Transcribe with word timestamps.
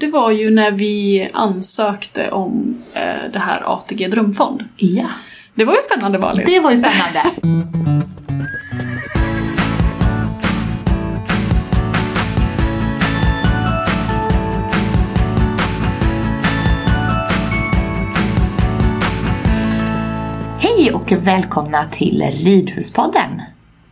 det 0.00 0.06
var 0.06 0.30
ju 0.30 0.50
när 0.50 0.70
vi 0.70 1.28
ansökte 1.32 2.30
om 2.30 2.76
eh, 2.94 3.30
det 3.32 3.38
här 3.38 3.62
ATG 3.66 4.08
Drömfond. 4.08 4.64
Ja. 4.76 5.06
Det 5.54 5.64
var 5.64 5.74
ju 5.74 5.80
spännande 5.80 6.18
Malin. 6.18 6.46
Det 6.46 6.60
var 6.60 6.70
ju 6.70 6.78
spännande. 6.78 7.22
Hej 20.60 20.92
och 20.92 21.12
välkomna 21.12 21.84
till 21.84 22.22
Ridhuspodden. 22.32 23.42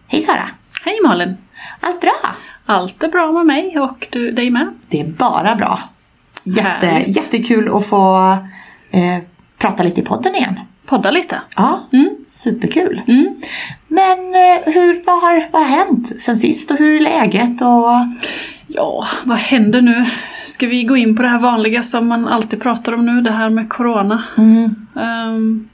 Hej 0.06 0.20
Sara! 0.22 0.48
Hej 0.84 0.98
Malin! 1.04 1.36
Allt 1.80 2.00
bra? 2.00 2.34
Allt 2.66 3.02
är 3.02 3.08
bra 3.08 3.32
med 3.32 3.46
mig 3.46 3.78
och 3.78 4.08
du, 4.12 4.30
dig 4.30 4.50
med. 4.50 4.74
Det 4.88 5.00
är 5.00 5.06
bara 5.06 5.54
bra. 5.54 5.80
Jätte, 6.46 6.86
Härligt. 6.86 7.16
jättekul 7.16 7.76
att 7.76 7.86
få 7.86 8.30
eh, 8.90 9.18
prata 9.58 9.82
lite 9.82 10.00
i 10.00 10.04
podden 10.04 10.34
igen. 10.34 10.60
Podda 10.86 11.10
lite. 11.10 11.40
Ja, 11.56 11.80
Mm. 11.92 12.10
superkul. 12.26 13.02
Mm. 13.08 13.34
Men 13.88 14.18
eh, 14.18 14.72
hur, 14.74 15.02
vad, 15.06 15.20
har, 15.22 15.48
vad 15.52 15.62
har 15.62 15.68
hänt 15.68 16.20
sen 16.20 16.36
sist 16.36 16.70
och 16.70 16.76
hur 16.78 16.96
är 16.96 17.00
läget? 17.00 17.60
Och... 17.62 17.90
Ja, 18.68 19.04
vad 19.24 19.38
händer 19.38 19.80
nu? 19.80 20.04
Ska 20.44 20.66
vi 20.66 20.82
gå 20.84 20.96
in 20.96 21.16
på 21.16 21.22
det 21.22 21.28
här 21.28 21.38
vanliga 21.38 21.82
som 21.82 22.08
man 22.08 22.28
alltid 22.28 22.62
pratar 22.62 22.92
om 22.92 23.06
nu, 23.06 23.20
det 23.20 23.30
här 23.32 23.48
med 23.50 23.68
Corona? 23.70 24.22
Mm. 24.38 24.86
Ehm, 24.96 25.68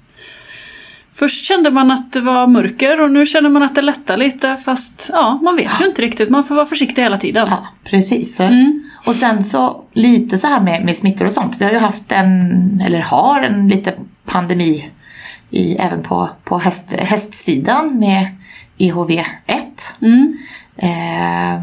först 1.15 1.45
kände 1.45 1.71
man 1.71 1.91
att 1.91 2.13
det 2.13 2.21
var 2.21 2.47
mörker 2.47 3.01
och 3.01 3.11
nu 3.11 3.27
känner 3.27 3.49
man 3.49 3.63
att 3.63 3.75
det 3.75 3.83
lättar 3.83 4.17
lite 4.17 4.57
fast 4.57 5.11
ja, 5.13 5.39
man 5.43 5.57
vet 5.57 5.81
ju 5.81 5.87
inte 5.87 6.03
riktigt. 6.03 6.29
Man 6.31 6.45
får 6.45 6.55
vara 6.55 6.67
försiktig 6.67 7.03
hela 7.03 7.17
tiden. 7.17 7.47
Ja, 7.51 7.67
precis. 7.85 8.41
Mm. 8.41 8.83
Och 9.07 9.15
sen 9.15 9.45
så 9.45 9.85
lite 9.93 10.39
så 10.39 10.47
här 10.47 10.61
med, 10.61 10.85
med 10.85 10.97
smittor 10.97 11.25
och 11.25 11.33
sånt. 11.33 11.57
Vi 11.59 11.65
har 11.65 11.73
ju 11.73 11.79
haft 11.79 12.13
en, 12.13 12.83
eller 12.87 13.01
har 13.01 13.43
en 13.43 13.69
lite 13.69 13.95
pandemi 14.25 14.91
i, 15.51 15.77
även 15.77 16.03
på, 16.03 16.31
på 16.45 16.59
häst, 16.59 16.93
hästsidan 16.99 17.99
med 17.99 18.27
E 18.79 18.93
EHV1. 18.93 19.25
Mm. 20.01 20.39
Eh, 20.77 21.63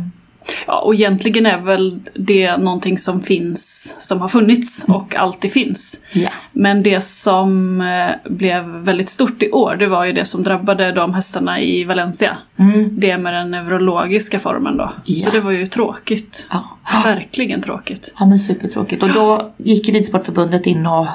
Ja, 0.67 0.80
och 0.80 0.94
egentligen 0.95 1.45
är 1.45 1.58
väl 1.58 2.00
det 2.16 2.58
någonting 2.58 2.97
som 2.97 3.22
finns, 3.22 3.95
som 4.00 4.22
har 4.22 4.28
funnits 4.28 4.86
och 4.88 5.16
alltid 5.16 5.52
finns. 5.53 6.03
ja. 6.11 6.30
Men 6.52 6.83
det 6.83 7.02
som 7.02 7.81
eh, 7.81 8.31
blev 8.31 8.64
väldigt 8.66 9.09
stort 9.09 9.44
i 9.44 9.52
år, 9.52 9.75
det 9.75 9.88
var 9.88 10.05
ju 10.05 10.14
det 10.14 10.25
som 10.25 10.44
drabbade 10.44 10.92
de 10.92 11.14
hästarna 11.14 11.59
i 11.61 11.83
Valencia. 11.83 12.38
Mm. 12.59 13.00
Det 13.00 13.17
med 13.17 13.33
den 13.33 13.52
neurologiska 13.52 14.39
formen 14.39 14.77
då. 14.77 14.94
Ja. 15.05 15.25
Så 15.25 15.31
det 15.31 15.39
var 15.39 15.52
ju 15.52 15.66
tråkigt. 15.66 16.47
Ja. 16.52 16.64
Verkligen 17.03 17.61
tråkigt. 17.61 18.14
ja, 18.20 18.25
men 18.25 18.39
supertråkigt. 18.39 19.03
Och 19.03 19.09
då 19.14 19.52
gick 19.58 19.89
Ridsportförbundet 19.89 20.66
in 20.67 20.86
och 20.86 21.08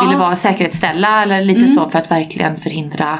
ville 0.00 0.12
Ja. 0.12 0.18
vara 0.18 0.36
säkerhetsställa 0.36 1.22
eller 1.22 1.44
lite 1.44 1.60
Mm. 1.60 1.74
så 1.74 1.88
för 1.90 1.98
att 1.98 2.10
verkligen 2.10 2.56
förhindra 2.56 3.18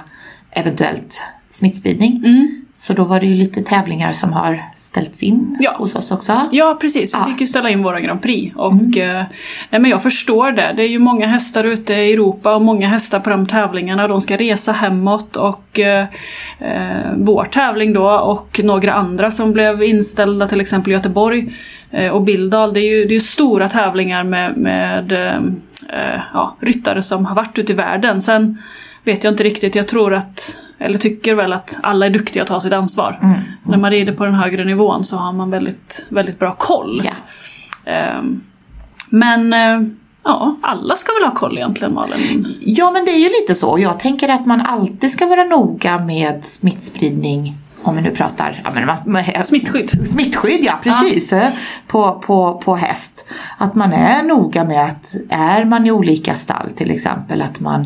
eventuellt 0.51 1.23
smittspridning. 1.57 2.23
Mm. 2.25 2.63
Så 2.73 2.93
då 2.93 3.05
var 3.05 3.21
det 3.21 3.27
ju 3.27 3.35
lite 3.35 3.63
tävlingar 3.63 4.13
som 4.13 4.33
har 4.33 4.63
ställts 4.75 5.23
in 5.23 5.57
Ja. 5.61 5.75
hos 5.79 5.95
oss 5.95 6.11
också. 6.11 6.41
Ja, 6.53 6.79
precis. 6.81 7.15
Vi 7.15 7.19
Ja. 7.19 7.25
fick 7.27 7.41
ju 7.41 7.47
ställa 7.47 7.71
in 7.71 7.83
våra 7.83 8.01
Grand 8.01 8.23
Prix. 8.23 8.57
Och, 8.57 8.97
eh, 8.99 9.25
nej, 9.71 9.81
men 9.81 9.91
jag 9.91 10.03
förstår 10.03 10.53
det. 10.53 10.73
Det 10.77 10.83
är 10.83 10.89
ju 10.89 10.99
många 10.99 11.27
hästar 11.27 11.65
ute 11.65 11.95
i 11.95 12.13
Europa 12.13 12.55
och 12.55 12.63
många 12.63 12.89
hästar 12.89 13.21
på 13.21 13.31
de 13.31 13.47
tävlingarna. 13.47 14.09
De 14.09 14.21
ska 14.21 14.37
resa 14.37 14.73
hemåt 14.73 15.37
och 15.37 15.81
eh, 15.81 16.07
eh, 16.59 17.13
vår 17.17 17.45
tävling 17.45 17.93
då 17.93 18.11
och 18.11 18.61
några 18.65 18.93
andra 18.93 19.31
som 19.31 19.53
blev 19.53 19.83
inställda, 19.83 20.49
till 20.49 20.61
exempel 20.61 20.93
Göteborg 20.93 21.55
eh, 21.91 22.11
och 22.11 22.23
Bildal. 22.23 22.73
Det 22.75 22.81
är 22.81 22.91
ju 22.99 23.05
det 23.05 23.15
är 23.15 23.21
stora 23.21 23.69
tävlingar 23.69 24.25
med, 24.25 24.57
med 24.57 25.13
eh, 25.13 25.37
eh, 25.89 26.21
ja, 26.35 26.57
ryttare 26.61 27.03
som 27.03 27.25
har 27.27 27.35
varit 27.37 27.59
ute 27.59 27.73
i 27.73 27.77
världen. 27.77 28.21
Sen 28.21 28.59
vet 29.07 29.25
jag 29.25 29.33
inte 29.33 29.43
riktigt. 29.43 29.75
Jag 29.75 29.89
tror 29.89 30.15
att, 30.15 30.57
eller 30.79 30.99
tycker 30.99 31.35
väl 31.35 31.53
att 31.53 31.79
alla 31.83 32.07
är 32.07 32.11
duktiga 32.11 32.43
att 32.43 32.49
ta 32.49 32.61
sitt 32.61 32.73
ansvar. 32.73 33.19
Mm. 33.23 33.39
När 33.65 33.79
man 33.79 33.91
rider 33.91 34.13
på 34.13 34.25
den 34.25 34.35
högre 34.35 34.65
nivån 34.65 35.05
så 35.05 35.17
har 35.17 35.33
man 35.33 35.51
väldigt, 35.51 36.07
väldigt 36.09 36.39
bra 36.39 36.55
koll. 36.55 37.03
Ja. 37.05 37.13
Ehm, 37.93 38.41
men 39.11 39.53
eh, 39.53 39.89
ja, 40.23 40.57
alla 40.63 40.97
ska 40.97 41.13
väl 41.21 41.29
ha 41.29 41.35
koll 41.35 41.57
egentligen 41.57 41.95
Malin? 41.95 42.55
Ja, 42.61 42.91
men 42.91 43.05
det 43.05 43.11
är 43.11 43.19
ju 43.19 43.29
lite 43.41 43.55
så. 43.55 43.79
Jag 43.79 44.01
tänker 44.01 44.29
att 44.29 44.47
man 44.47 44.61
alltid 44.61 45.11
ska 45.11 45.27
vara 45.27 45.45
noga 45.45 45.99
med 45.99 46.45
smittspridning. 46.45 47.55
Om 47.87 47.97
vi 47.97 48.03
nu 48.03 48.11
pratar 48.11 48.63
ja, 48.65 48.71
men 48.75 48.87
man, 48.87 49.45
Smittskydd. 49.45 50.09
Smittskydd, 50.09 50.65
ja 50.65 50.79
precis. 50.83 51.33
eh, 51.33 51.49
På, 51.87 52.23
på, 52.27 52.63
på 52.65 52.77
häst. 52.77 53.29
Att 53.59 53.75
man 53.75 53.93
är 53.93 54.23
noga 54.23 54.65
med 54.65 54.85
att 54.85 55.15
är 55.31 55.65
man 55.65 55.87
i 55.87 55.91
olika 55.91 56.35
stall 56.35 56.71
till 56.71 56.91
exempel 56.91 57.43
att 57.43 57.61
man 57.61 57.81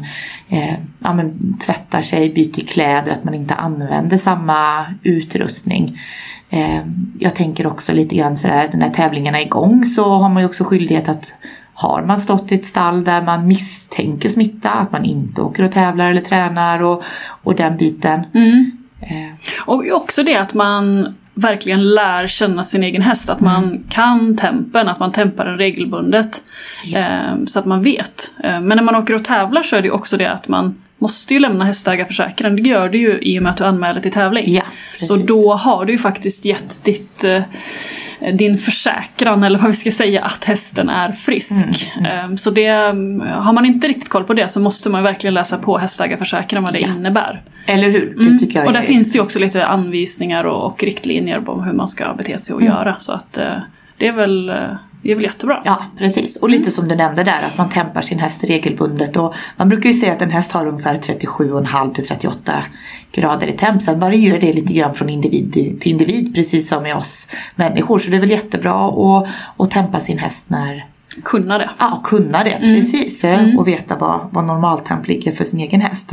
eh, 0.49 0.75
ja, 0.99 1.15
men, 1.15 1.59
tvättar 1.59 2.03
sig, 2.03 2.33
byter 2.33 2.67
kläder, 2.67 3.13
att 3.13 3.25
man 3.25 3.35
inte 3.35 3.55
använder 3.55 4.17
samma 4.17 4.87
utrustning. 5.03 5.99
Eh, 6.51 6.81
jag 7.19 7.35
tänker 7.35 7.67
också 7.67 7.93
lite 7.93 8.17
grann 8.17 8.37
sådär, 8.37 8.71
när 8.75 8.91
tävlingarna 8.91 9.41
är 9.41 9.45
igång 9.47 9.85
så 9.85 10.09
har 10.09 10.29
man 10.29 10.43
ju 10.43 10.49
också 10.49 10.65
skyldighet 10.65 11.09
att 11.09 11.35
har 11.75 12.03
man 12.03 12.21
stått 12.21 12.53
i 12.53 12.55
ett 12.55 12.65
stall 12.65 13.05
där 13.05 13.23
man 13.23 13.47
misstänker 13.47 14.29
smitta, 14.29 14.71
att 14.71 14.93
man 14.93 15.05
inte 15.05 15.43
åker 15.43 15.63
och 15.63 15.73
tävlar 15.73 16.11
eller 16.11 16.21
tränar 16.21 16.83
och, 16.83 17.03
och 17.43 17.55
den 17.55 17.77
biten. 17.77 18.25
Mm. 18.35 18.71
Eh, 19.01 19.33
Och 19.67 19.85
också 19.93 20.23
det 20.23 20.37
att 20.37 20.55
man 20.55 21.15
verkligen 21.35 21.91
lär 21.95 22.27
känna 22.27 22.65
sin 22.65 22.83
egen 22.83 23.03
häst. 23.03 23.31
Att 23.31 23.41
man 23.41 23.85
kan 23.89 24.37
tempen, 24.37 24.89
att 24.89 24.99
man 24.99 25.13
tempar 25.13 25.45
den 25.45 25.59
regelbundet. 25.59 26.43
Ehm, 26.95 27.47
så 27.47 27.59
att 27.59 27.67
man 27.67 27.83
vet. 27.83 28.33
Ehm, 28.45 28.65
men 28.65 28.77
när 28.77 28.85
man 28.85 28.97
åker 28.97 29.15
och 29.15 29.25
tävlar 29.25 29.63
så 29.63 29.77
är 29.77 29.83
det 29.83 29.91
också 29.91 30.17
det 30.17 30.27
att 30.31 30.49
man 30.49 30.83
måste 30.99 31.35
ju 31.35 31.41
lämna 31.41 31.65
hästägarförsäkran. 31.65 32.57
Det 32.57 32.69
gör 32.69 32.89
du 32.89 32.99
ju 32.99 33.19
i 33.23 33.39
och 33.39 33.43
med 33.43 33.51
att 33.51 33.57
du 33.57 33.65
anmäler 33.65 34.01
till 34.01 34.13
tävling. 34.13 34.45
ja, 34.55 34.63
Så 34.99 35.17
då 35.17 35.55
har 35.55 35.85
du 35.85 35.93
ju 35.93 35.99
faktiskt 35.99 36.45
gett 36.45 36.85
ditt, 36.85 37.25
eh, 37.25 37.43
din 38.35 38.59
försäkran, 38.59 39.43
eller 39.45 39.59
vad 39.59 39.69
vi 39.69 39.75
ska 39.77 39.91
säga, 39.91 40.25
att 40.25 40.45
hästen 40.45 40.89
är 40.89 41.13
frisk. 41.13 41.91
Mm, 41.99 42.31
Eh, 42.31 42.37
Så 42.37 42.51
det, 42.51 42.67
mm, 42.67 43.21
har 43.35 43.53
man 43.53 43.67
inte 43.67 43.89
riktigt 43.89 44.09
koll 44.09 44.25
på 44.25 44.35
det 44.35 44.49
så 44.49 44.61
måste 44.61 44.89
man 44.91 45.03
verkligen 45.03 45.35
läsa 45.35 45.59
på 45.59 45.79
hästägarförsäkran 45.79 46.63
vad 46.63 46.73
det 46.73 46.79
Ja. 46.81 46.89
innebär. 46.89 47.43
Eller 47.71 47.91
hur? 47.91 48.15
Det 48.33 48.39
tycker 48.39 48.55
jag 48.55 48.61
Mm. 48.63 48.67
Och 48.67 48.73
där 48.73 48.81
är- 48.81 48.85
finns 48.85 49.13
det 49.13 49.17
ju 49.17 49.23
också 49.23 49.39
lite 49.39 49.67
anvisningar 49.67 50.45
och, 50.45 50.67
och 50.67 50.83
riktlinjer 50.85 51.41
på 51.41 51.63
hur 51.63 51.73
man 51.73 51.89
ska 51.89 52.15
bete 52.15 52.39
sig 52.39 52.55
och 52.55 52.63
göra. 52.63 52.97
Så 52.99 53.13
att 53.13 53.39
eh, 53.39 53.53
det 53.99 54.07
är 54.09 54.13
väl, 54.13 54.49
eh, 54.49 54.55
det 55.03 55.11
är 55.11 55.15
väl 55.15 55.25
jättebra. 55.25 55.63
Ja, 55.65 55.83
precis. 55.99 56.43
Och 56.43 56.51
lite 56.51 56.71
som 56.71 56.89
du 56.89 56.95
nämnde 56.95 57.23
där, 57.25 57.39
att 57.47 57.59
man 57.59 57.69
tempar 57.71 58.01
sin 58.01 58.19
häst 58.19 58.45
regelbundet. 58.45 59.17
Och 59.17 59.35
man 59.57 59.69
brukar 59.69 59.91
ju 59.91 59.95
säga 59.95 60.13
att 60.13 60.23
en 60.23 60.31
häst 60.31 60.53
har 60.53 60.67
ungefär 60.67 60.95
37,5 60.95 61.93
till 61.95 62.07
38 62.07 62.53
grader 63.13 63.47
i 63.47 63.53
temp. 63.53 63.83
Sen 63.83 64.01
varierar 64.01 64.41
det 64.41 64.53
lite 64.53 64.73
grann 64.73 64.95
från 64.95 65.09
individ 65.09 65.53
till 65.81 65.93
individ, 65.93 66.35
precis 66.35 66.69
som 66.69 66.83
med 66.83 66.97
oss 66.97 67.29
människor. 67.57 67.99
Så 67.99 68.11
det 68.11 68.17
är 68.17 68.21
väl 68.21 68.31
jättebra 68.31 68.89
att, 68.89 69.29
att 69.57 69.71
tempa 69.71 70.01
sin 70.01 70.19
häst 70.19 70.45
när, 70.49 70.85
Kunna 71.25 71.59
det. 71.59 71.71
ja, 71.79 72.01
kunna 72.05 72.45
det, 72.45 72.59
precis. 72.59 73.25
Och 73.59 73.69
veta 73.69 73.97
vad, 73.97 74.29
vad 74.33 74.45
normaltemp 74.45 75.09
ligger 75.09 75.33
för 75.33 75.45
sin 75.45 75.61
egen 75.61 75.81
häst. 75.81 76.13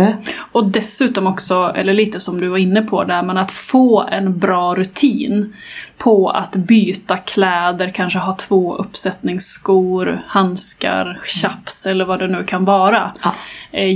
Och 0.51 0.65
dessutom 0.65 1.27
också, 1.27 1.73
eller 1.75 1.93
lite 1.93 2.19
som 2.19 2.39
du 2.41 2.47
var 2.47 2.57
inne 2.57 2.81
på 2.81 3.03
där, 3.03 3.23
men 3.23 3.37
att 3.37 3.51
få 3.51 4.01
en 4.01 4.39
bra 4.39 4.75
rutin 4.75 5.53
på 5.97 6.29
att 6.29 6.55
byta 6.55 7.17
kläder, 7.17 7.91
kanske 7.91 8.19
ha 8.19 8.33
två 8.33 8.75
uppsättningsskor, 8.75 10.21
handskar, 10.27 11.19
chaps 11.25 11.85
eller 11.85 12.05
vad 12.05 12.19
det 12.19 12.27
nu 12.27 12.43
kan 12.43 12.65
vara. 12.65 13.11
Ja. 13.23 13.35
Eh, 13.71 13.91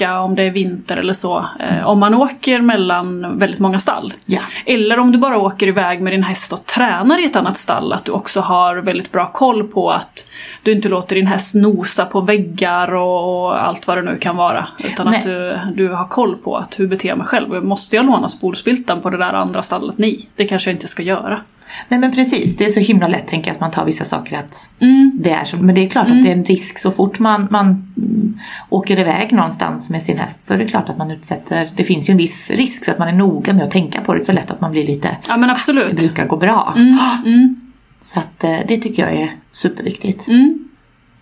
jacka 0.00 0.20
om 0.20 0.34
det 0.34 0.42
är 0.42 0.50
vinter 0.50 0.96
eller 0.96 1.12
så. 1.12 1.46
Eh, 1.60 1.86
om 1.86 1.98
man 1.98 2.14
åker 2.14 2.60
mellan 2.60 3.38
väldigt 3.38 3.60
många 3.60 3.78
stall. 3.78 4.12
Ja. 4.26 4.40
Eller 4.66 4.98
om 4.98 5.12
du 5.12 5.18
bara 5.18 5.38
åker 5.38 5.66
iväg 5.66 6.00
med 6.00 6.12
din 6.12 6.22
häst 6.22 6.52
och 6.52 6.66
tränar 6.66 7.22
i 7.22 7.24
ett 7.24 7.36
annat 7.36 7.56
stall, 7.56 7.92
att 7.92 8.04
du 8.04 8.12
också 8.12 8.40
har 8.40 8.76
väldigt 8.76 9.12
bra 9.12 9.26
koll 9.26 9.64
på 9.64 9.90
att 9.90 10.26
du 10.62 10.72
inte 10.72 10.88
låter 10.88 11.16
din 11.16 11.26
häst 11.26 11.54
nosa 11.54 12.04
på 12.04 12.20
väggar 12.20 12.94
och, 12.94 13.46
och 13.46 13.62
allt 13.62 13.86
vad 13.86 13.98
det 13.98 14.02
nu 14.02 14.16
kan 14.16 14.36
vara. 14.36 14.66
Utan 14.84 15.06
Nej. 15.06 15.18
att 15.18 15.24
du, 15.24 15.58
du 15.74 15.88
har 15.88 16.08
koll 16.08 16.36
på 16.36 16.56
att 16.56 16.80
hur 16.80 16.86
beter 16.86 17.08
jag 17.08 17.18
mig 17.18 17.26
själv? 17.26 17.64
Måste 17.64 17.96
jag 17.96 18.06
låna 18.06 18.28
spolspiltan 18.28 19.00
på 19.00 19.10
det 19.10 19.18
där 19.18 19.32
andra 19.32 19.62
stallet? 19.62 19.98
Nej, 19.98 20.28
det 20.36 20.44
kanske 20.44 20.70
jag 20.70 20.74
inte 20.74 20.88
ska 20.88 21.02
göra. 21.02 21.40
Nej 21.88 22.00
men 22.00 22.12
precis, 22.12 22.56
det 22.56 22.64
är 22.64 22.68
så 22.68 22.80
himla 22.80 23.08
lätt 23.08 23.28
tänker 23.28 23.48
jag 23.48 23.54
att 23.54 23.60
man 23.60 23.70
tar 23.70 23.84
vissa 23.84 24.04
saker 24.04 24.36
att 24.38 24.70
Mm. 24.80 25.12
det 25.20 25.30
är 25.30 25.44
så. 25.44 25.56
Men 25.56 25.74
det 25.74 25.84
är 25.86 25.88
klart 25.88 26.06
att 26.06 26.22
det 26.22 26.28
är 26.28 26.36
en 26.36 26.44
risk 26.44 26.78
så 26.78 26.90
fort 26.90 27.18
man, 27.18 27.48
man 27.50 27.66
mm, 27.96 28.38
åker 28.68 28.98
iväg 28.98 29.32
någonstans 29.32 29.90
med 29.90 30.02
sin 30.02 30.18
häst 30.18 30.44
så 30.44 30.54
är 30.54 30.58
det 30.58 30.64
klart 30.66 30.88
att 30.88 30.98
man 30.98 31.10
utsätter, 31.10 31.68
det 31.76 31.84
finns 31.84 32.08
ju 32.08 32.10
en 32.12 32.18
viss 32.18 32.50
risk 32.50 32.84
så 32.84 32.90
att 32.90 32.98
man 32.98 33.08
är 33.08 33.12
noga 33.12 33.52
med 33.52 33.64
att 33.64 33.70
tänka 33.70 34.00
på 34.00 34.14
det 34.14 34.24
så 34.24 34.32
lätt 34.32 34.50
att 34.50 34.60
man 34.60 34.70
blir 34.70 34.86
lite, 34.86 35.16
Ja 35.28 35.36
men 35.36 35.48
det 35.48 35.54
absolut. 35.54 35.96
brukar 35.96 36.26
gå 36.26 36.36
bra. 36.36 36.72
Mm. 36.76 37.60
Så 38.00 38.18
att 38.18 38.44
eh, 38.44 38.56
det 38.68 38.76
tycker 38.76 39.02
jag 39.02 39.20
är 39.22 39.30
superviktigt. 39.52 40.28
Mm. 40.28 40.58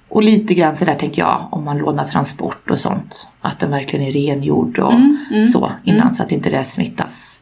Och 0.08 0.23
lite 0.23 0.55
grann 0.55 0.75
sådär 0.75 0.94
tänker 0.94 1.23
jag 1.23 1.49
om 1.52 1.64
man 1.64 1.79
lånar 1.79 2.05
transport 2.05 2.70
och 2.70 2.79
sånt. 2.79 3.29
Att 3.41 3.61
den 3.61 3.70
verkligen 3.70 4.06
är 4.06 4.12
rengjord 4.12 4.79
och 4.79 4.93
Mm, 4.93 5.44
så 5.52 5.73
innan 5.85 6.14
så 6.14 6.23
att 6.23 6.32
inte 6.32 6.50
det 6.50 6.64
smittas 6.64 7.41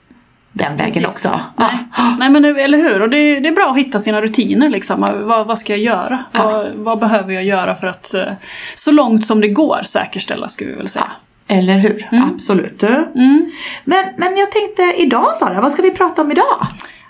den 0.52 0.76
vägen 0.76 0.93
Precis. 1.04 1.06
också. 1.26 1.40
Nej. 1.56 1.78
Nej 2.19 2.31
men 2.31 2.44
eller 2.44 2.78
hur, 2.78 3.02
och 3.02 3.10
det, 3.10 3.40
det 3.40 3.49
är 3.49 3.52
bra 3.54 3.70
att 3.70 3.76
hitta 3.78 3.99
sina 3.99 4.20
rutiner 4.20 4.69
liksom. 4.70 5.00
Vad, 5.00 5.46
vad 5.46 5.58
ska 5.58 5.72
jag 5.72 5.81
göra? 5.81 6.25
Ja. 6.32 6.43
Vad, 6.43 6.66
vad 6.75 6.99
behöver 6.99 7.32
jag 7.34 7.44
göra 7.44 7.75
för 7.75 7.87
att 7.87 8.14
eh, 8.14 8.32
så 8.75 8.90
långt 8.93 9.26
som 9.26 9.40
det 9.40 9.49
går 9.49 9.81
säkerställa 9.84 10.49
skulle 10.49 10.70
vi 10.70 10.76
väl 10.76 10.88
säga. 10.88 11.12
Eller 11.49 11.78
hur? 11.78 12.08
Absolut. 12.34 12.82
Mm. 12.82 13.50
Men, 13.84 14.04
men 14.16 14.37
jag 14.37 14.52
tänkte 14.52 14.82
idag 14.99 15.34
Sara, 15.34 15.60
vad 15.60 15.72
ska 15.72 15.82
vi 15.82 15.90
prata 15.90 16.22
om 16.22 16.32
idag? 16.32 16.66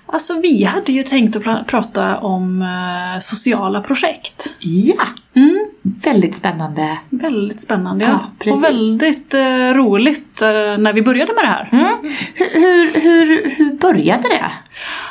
Alltså 0.06 0.40
vi 0.40 0.64
hade 0.64 0.92
ju 0.92 1.02
tänkt 1.02 1.36
att 1.36 1.42
pra- 1.42 1.64
prata 1.64 2.18
om 2.18 2.62
eh, 2.62 3.20
sociala 3.20 3.80
projekt. 3.80 4.54
Ja, 4.58 5.02
Mm. 5.36 5.61
Väldigt 6.02 6.36
spännande. 6.36 6.98
Väldigt 7.10 7.60
spännande 7.60 8.04
Ja, 8.04 8.30
ja. 8.44 8.52
Och 8.52 8.64
väldigt 8.64 9.34
eh, 9.34 9.74
roligt 9.74 10.42
eh, 10.42 10.48
när 10.78 10.92
vi 10.92 11.02
började 11.02 11.32
med 11.34 11.44
det 11.44 11.48
här. 11.48 11.68
Mm. 11.72 11.86
Hur, 12.34 12.60
hur, 12.60 13.00
hur, 13.02 13.50
hur 13.56 13.72
började 13.72 14.28
det? 14.28 14.50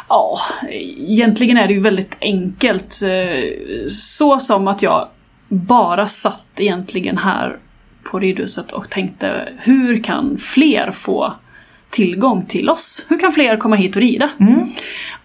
Ja, 0.10 0.38
egentligen 0.98 1.58
är 1.58 1.68
det 1.68 1.74
ju 1.74 1.80
väldigt 1.80 2.18
enkelt. 2.22 3.02
eh, 3.04 3.88
Så 3.90 4.40
som 4.40 4.68
att 4.68 4.82
jag 4.82 5.08
bara 5.48 6.08
satt 6.08 6.46
egentligen 6.60 7.18
här 7.18 7.58
på 8.04 8.20
ridhuset 8.20 8.72
och 8.72 8.90
tänkte 8.90 9.50
hur 9.60 10.04
kan 10.04 10.38
fler 10.38 10.92
få 10.92 11.34
tillgång 11.90 12.46
till 12.46 12.70
oss? 12.70 13.06
Hur 13.10 13.20
kan 13.20 13.32
fler 13.32 13.58
komma 13.58 13.76
hit 13.76 13.96
och 13.96 14.02
rida? 14.02 14.30
Mm. 14.40 14.70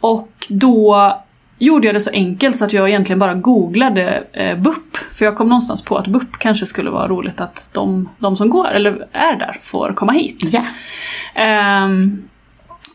Och 0.00 0.46
då 0.48 1.12
gjorde 1.58 1.86
jag 1.86 1.94
det 1.96 2.00
så 2.00 2.10
enkelt 2.10 2.56
så 2.56 2.64
att 2.64 2.72
jag 2.72 2.88
egentligen 2.88 3.18
bara 3.18 3.34
googlade 3.34 4.24
eh, 4.32 4.58
BUP. 4.58 4.96
För 4.96 5.24
jag 5.24 5.36
kom 5.36 5.48
någonstans 5.48 5.82
på 5.82 5.98
att 5.98 6.06
BUP 6.06 6.38
kanske 6.38 6.66
skulle 6.66 6.90
vara 6.90 7.08
roligt 7.08 7.40
att 7.40 7.70
de, 7.72 8.08
de 8.18 8.36
som 8.36 8.50
går, 8.50 8.70
eller 8.70 9.06
är 9.12 9.36
där, 9.36 9.56
får 9.60 9.92
komma 9.92 10.12
hit. 10.12 10.50
Ja. 10.52 10.62
Ehm, 11.34 12.28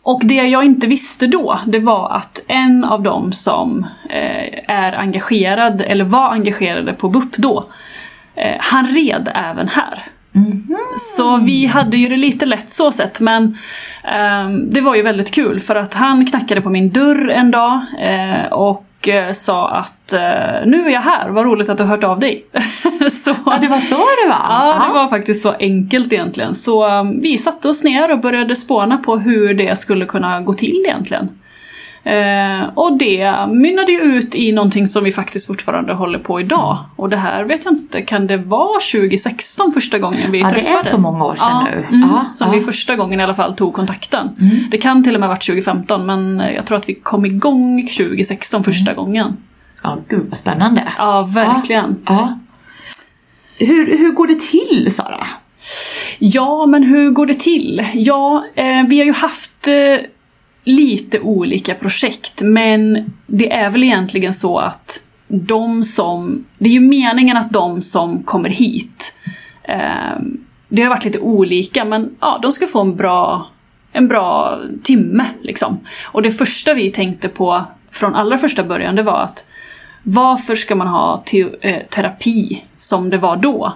och 0.04 0.22
det 0.24 0.36
jag 0.36 0.64
inte 0.64 0.88
visste 0.88 1.28
då, 1.28 1.60
det 1.66 1.80
var 1.80 2.12
att 2.16 2.42
en 2.48 2.84
av 2.84 3.04
dem 3.04 3.34
som 3.34 3.86
eh, 4.10 4.76
är 4.76 5.00
engagerad, 5.00 5.82
eller 5.82 6.04
var 6.04 6.30
engagerade 6.30 6.94
på 6.94 7.10
BUP 7.10 7.38
då, 7.38 7.66
eh, 8.36 8.58
han 8.60 8.88
red 8.88 9.32
även 9.36 9.68
här. 9.68 10.04
Så 10.98 11.38
vi 11.38 11.66
hade 11.66 11.98
ju 11.98 12.06
det 12.06 12.18
lite 12.18 12.46
lätt 12.46 12.72
så 12.72 12.92
sett, 12.92 13.20
men 13.20 13.58
ehm, 14.04 14.70
det 14.70 14.82
var 14.82 14.96
ju 14.96 15.02
väldigt 15.02 15.32
kul 15.32 15.60
för 15.60 15.76
att 15.76 15.94
han 15.94 16.26
knackade 16.26 16.62
på 16.62 16.70
min 16.70 16.90
dörr 16.90 17.30
en 17.30 17.52
dag 17.52 17.82
eh, 18.00 18.54
och 18.54 19.08
eh, 19.08 19.32
sa 19.32 19.70
att 19.70 20.14
eh, 20.14 20.20
nu 20.66 20.86
är 20.86 20.90
jag 20.90 21.02
här, 21.02 21.30
vad 21.30 21.46
roligt 21.46 21.70
att 21.70 21.78
du 21.78 21.84
har 21.84 21.90
hört 21.90 22.04
av 22.04 22.20
dig. 22.20 22.46
så, 23.12 23.36
ja, 23.46 23.58
det 23.62 23.68
var 23.68 23.80
så 23.80 23.96
det 23.96 24.30
var? 24.30 24.46
Ja, 24.50 24.86
det 24.88 24.94
var 24.94 25.08
faktiskt 25.08 25.42
så 25.42 25.56
enkelt 25.60 26.14
egentligen. 26.14 26.56
Så 26.56 27.00
um, 27.00 27.22
vi 27.22 27.38
satte 27.38 27.70
oss 27.70 27.84
ner 27.84 28.12
och 28.12 28.20
började 28.20 28.56
spåna 28.56 28.98
på 28.98 29.18
hur 29.18 29.54
det 29.54 29.80
skulle 29.80 30.06
kunna 30.06 30.42
gå 30.42 30.54
till 30.54 30.84
egentligen. 30.88 31.30
Eh, 32.04 32.70
och 32.74 32.98
det 32.98 33.48
mynnade 33.52 33.92
ju 33.92 34.00
ut 34.00 34.36
i 34.36 34.52
någonting 34.52 34.88
som 34.88 35.04
vi 35.04 35.12
faktiskt 35.12 35.48
fortfarande 35.48 35.94
håller 35.94 36.20
på 36.20 36.40
idag. 36.40 36.78
Och 36.96 37.10
det 37.10 37.18
här 37.18 37.44
vet 37.44 37.66
jag 37.66 37.74
inte, 37.74 38.02
kan 38.02 38.28
det 38.28 38.38
vara 38.38 38.80
2016 38.80 39.72
första 39.74 40.00
gången 40.00 40.32
vi 40.32 40.40
Ja, 40.40 40.50
det 40.50 40.56
är 40.56 40.60
träffades? 40.64 40.90
så 40.92 40.98
många 40.98 41.26
år 41.26 41.36
sedan 41.36 41.48
ja, 41.50 41.68
nu. 41.72 41.86
Mm, 41.98 42.10
Ja, 42.10 42.26
som 42.34 42.48
ja. 42.48 42.54
vi 42.54 42.62
första 42.62 42.96
gången 42.96 43.20
i 43.20 43.24
alla 43.24 43.34
fall 43.34 43.54
tog 43.56 43.74
kontakten. 43.74 44.30
Mm. 44.40 44.58
Det 44.72 44.78
kan 44.78 45.04
till 45.04 45.14
och 45.14 45.20
med 45.20 45.30
varit 45.30 45.46
2015 45.46 46.06
men 46.06 46.40
jag 46.40 46.66
tror 46.66 46.78
att 46.78 46.90
vi 46.90 46.94
kom 46.96 47.26
igång 47.26 47.88
2016 47.98 48.64
första 48.64 48.92
Mm. 48.92 49.04
gången. 49.04 49.38
Ja, 49.84 49.98
gud 50.10 50.26
vad 50.30 50.38
spännande. 50.38 50.84
Ja, 50.98 51.22
verkligen. 51.22 51.96
Ja. 52.06 52.40
Hur, 53.58 53.98
hur 53.98 54.12
går 54.12 54.28
det 54.28 54.40
till 54.40 54.94
Sara? 54.96 55.28
Ja, 56.20 56.66
men 56.66 56.84
hur 56.84 57.10
går 57.12 57.26
det 57.26 57.40
till? 57.40 57.86
Ja, 57.94 58.44
eh, 58.56 58.84
vi 58.88 58.98
har 59.00 59.06
ju 59.06 59.14
haft 59.14 59.68
eh, 59.68 59.74
lite 60.64 61.20
olika 61.20 61.76
projekt, 61.76 62.42
men 62.42 63.12
det 63.28 63.52
är 63.52 63.70
väl 63.70 63.84
egentligen 63.84 64.34
så 64.34 64.60
att 64.60 65.04
de 65.28 65.84
som... 65.84 66.46
Det 66.58 66.70
är 66.70 66.74
ju 66.74 66.80
meningen 66.80 67.38
att 67.38 67.52
de 67.52 67.82
som 67.82 68.24
kommer 68.24 68.50
hit, 68.50 69.16
eh, 69.64 70.20
det 70.68 70.82
har 70.82 70.90
varit 70.90 71.06
lite 71.06 71.20
olika, 71.20 71.86
men 71.86 72.16
ja, 72.20 72.40
de 72.42 72.52
ska 72.52 72.68
få 72.68 72.82
en 72.82 72.96
bra, 72.96 73.48
en 73.92 74.08
bra 74.08 74.60
timme 74.84 75.26
liksom. 75.42 75.80
Och 76.04 76.22
det 76.22 76.32
första 76.32 76.74
vi 76.74 76.92
tänkte 76.92 77.30
på 77.30 77.64
från 77.92 78.16
allra 78.16 78.38
första 78.38 78.64
början, 78.64 78.96
det 78.96 79.04
var 79.04 79.22
att 79.22 79.46
varför 80.04 80.56
ska 80.56 80.76
man 80.76 80.88
ha 80.88 81.24
te- 81.26 81.56
eh, 81.62 81.82
terapi 81.90 82.64
som 82.78 83.10
det 83.10 83.18
var 83.18 83.36
då? 83.36 83.74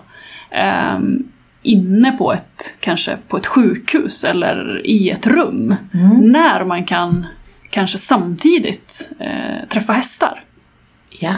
Ehm, 0.52 1.24
inne 1.66 2.12
på 2.12 2.34
ett, 2.34 2.78
kanske 2.80 3.18
på 3.28 3.38
ett 3.38 3.46
sjukhus 3.46 4.24
eller 4.24 4.82
i 4.88 5.10
ett 5.10 5.28
rum. 5.28 5.76
När 6.22 6.66
man 6.66 6.84
kan 6.84 7.26
kanske 7.70 7.98
samtidigt 7.98 9.12
eh, 9.20 9.68
träffa 9.70 9.94
hästar. 9.94 10.44
Ja. 11.10 11.34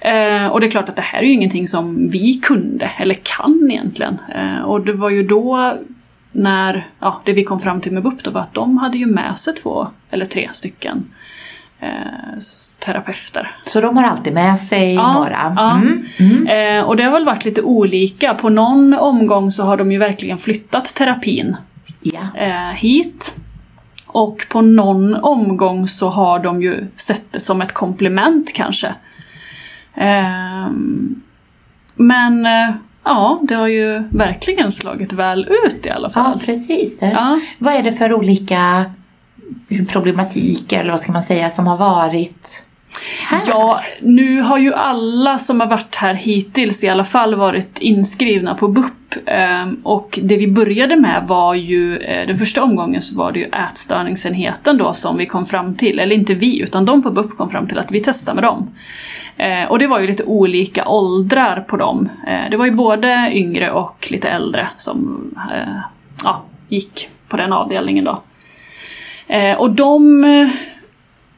Eh, 0.00 0.46
och 0.46 0.60
det 0.60 0.66
är 0.66 0.70
klart 0.70 0.88
att 0.88 0.96
det 0.96 1.02
här 1.02 1.18
är 1.18 1.24
ju 1.24 1.32
ingenting 1.32 1.68
som 1.68 2.08
vi 2.08 2.34
kunde, 2.34 2.90
eller 2.98 3.14
kan 3.14 3.68
egentligen. 3.70 4.18
Eh, 4.34 4.60
och 4.60 4.80
det 4.80 4.92
var 4.92 5.10
ju 5.10 5.22
då 5.22 5.78
när, 6.32 6.86
ja, 7.00 7.22
det 7.24 7.32
vi 7.32 7.44
kom 7.44 7.60
fram 7.60 7.80
till 7.80 7.92
med 7.92 8.02
BUP 8.02 8.22
då 8.22 8.30
var 8.30 8.40
att 8.40 8.54
de 8.54 8.78
hade 8.78 8.98
ju 8.98 9.06
med 9.06 9.38
sig 9.38 9.54
två 9.54 9.88
eller 10.10 10.24
tre 10.24 10.48
stycken 10.52 11.04
eh, 11.80 12.38
terapeuter. 12.78 13.56
Så 13.66 13.80
de 13.80 13.96
har 13.96 14.04
alltid 14.04 14.32
med 14.32 14.58
sig 14.58 14.94
Ja, 14.94 15.12
några? 15.12 15.54
ja. 15.56 15.74
Mm. 15.76 16.04
Mm. 16.20 16.46
Eh, 16.78 16.84
och 16.84 16.96
det 16.96 17.02
har 17.02 17.12
väl 17.12 17.24
varit 17.24 17.44
lite 17.44 17.62
olika. 17.62 18.34
På 18.34 18.48
någon 18.48 18.94
omgång 18.94 19.50
så 19.50 19.62
har 19.62 19.76
de 19.76 19.92
ju 19.92 19.98
verkligen 19.98 20.38
flyttat 20.38 20.94
terapin 20.94 21.56
Ja. 22.02 22.20
eh, 22.34 22.74
hit. 22.76 23.34
Och 24.06 24.46
på 24.50 24.60
någon 24.60 25.14
omgång 25.14 25.88
så 25.88 26.08
har 26.08 26.38
de 26.38 26.62
ju 26.62 26.86
sett 26.96 27.32
det 27.32 27.40
som 27.40 27.60
ett 27.62 27.72
komplement 27.72 28.52
kanske. 28.54 28.94
Ehm, 29.94 31.20
men 31.96 32.46
eh, 32.46 32.70
ja, 33.04 33.40
det 33.42 33.54
har 33.54 33.66
ju 33.68 34.02
verkligen 34.10 34.72
slagit 34.72 35.12
väl 35.12 35.48
ut 35.66 35.86
i 35.86 35.90
alla 35.90 36.10
ja, 36.14 36.22
fall. 36.24 36.40
precis. 36.40 37.02
Ja. 37.02 37.40
Vad 37.58 37.74
är 37.74 37.82
det 37.82 37.92
för 37.92 38.12
olika 38.14 38.84
liksom, 39.68 39.86
problematiker, 39.86 40.80
eller 40.80 40.90
vad 40.90 41.00
ska 41.00 41.12
man 41.12 41.22
säga, 41.22 41.50
som 41.50 41.66
har 41.66 41.76
varit 41.76 42.64
här? 43.28 43.42
Ja, 43.46 43.80
nu 44.00 44.40
har 44.40 44.58
ju 44.58 44.74
alla 44.74 45.38
som 45.38 45.60
har 45.60 45.66
varit 45.66 45.94
här 45.94 46.14
hittills 46.14 46.84
i 46.84 46.88
alla 46.88 47.04
fall 47.04 47.34
varit 47.34 47.78
inskrivna 47.78 48.54
på 48.54 48.68
BUP. 48.68 48.92
Ehm, 49.26 49.80
och 49.82 50.18
det 50.22 50.36
vi 50.36 50.48
började 50.48 50.96
med 50.96 51.24
var 51.28 51.54
ju, 51.54 51.96
eh, 51.96 52.26
den 52.26 52.38
första 52.38 52.62
omgången 52.62 53.02
så 53.02 53.16
var 53.16 53.32
det 53.32 53.38
ju 53.38 53.44
ätstörningsenheten 53.44 54.78
då 54.78 54.92
som 54.92 55.16
vi 55.16 55.26
kom 55.26 55.46
fram 55.46 55.74
till, 55.74 55.98
eller 55.98 56.16
inte 56.16 56.34
vi, 56.34 56.62
utan 56.62 56.84
de 56.84 57.02
på 57.02 57.10
BUP 57.10 57.36
kom 57.36 57.50
fram 57.50 57.66
till 57.66 57.78
att 57.78 57.92
vi 57.92 58.00
testar 58.00 58.34
med 58.34 58.44
dem. 58.44 58.70
Eh, 59.36 59.64
och 59.64 59.78
det 59.78 59.86
var 59.86 60.00
ju 60.00 60.06
lite 60.06 60.24
olika 60.24 60.88
åldrar 60.88 61.60
på 61.60 61.76
dem. 61.76 62.08
Eh, 62.26 62.50
det 62.50 62.56
var 62.56 62.64
ju 62.64 62.72
både 62.72 63.30
yngre 63.34 63.72
och 63.72 64.08
lite 64.10 64.28
äldre 64.28 64.68
som 64.76 65.20
ja, 66.24 66.42
gick 66.68 67.08
på 67.28 67.36
den 67.36 67.52
avdelningen 67.52 68.04
då. 68.04 68.22
Eh, 69.28 69.56
Och 69.58 69.70
de 69.70 70.24
eh, 70.24 70.48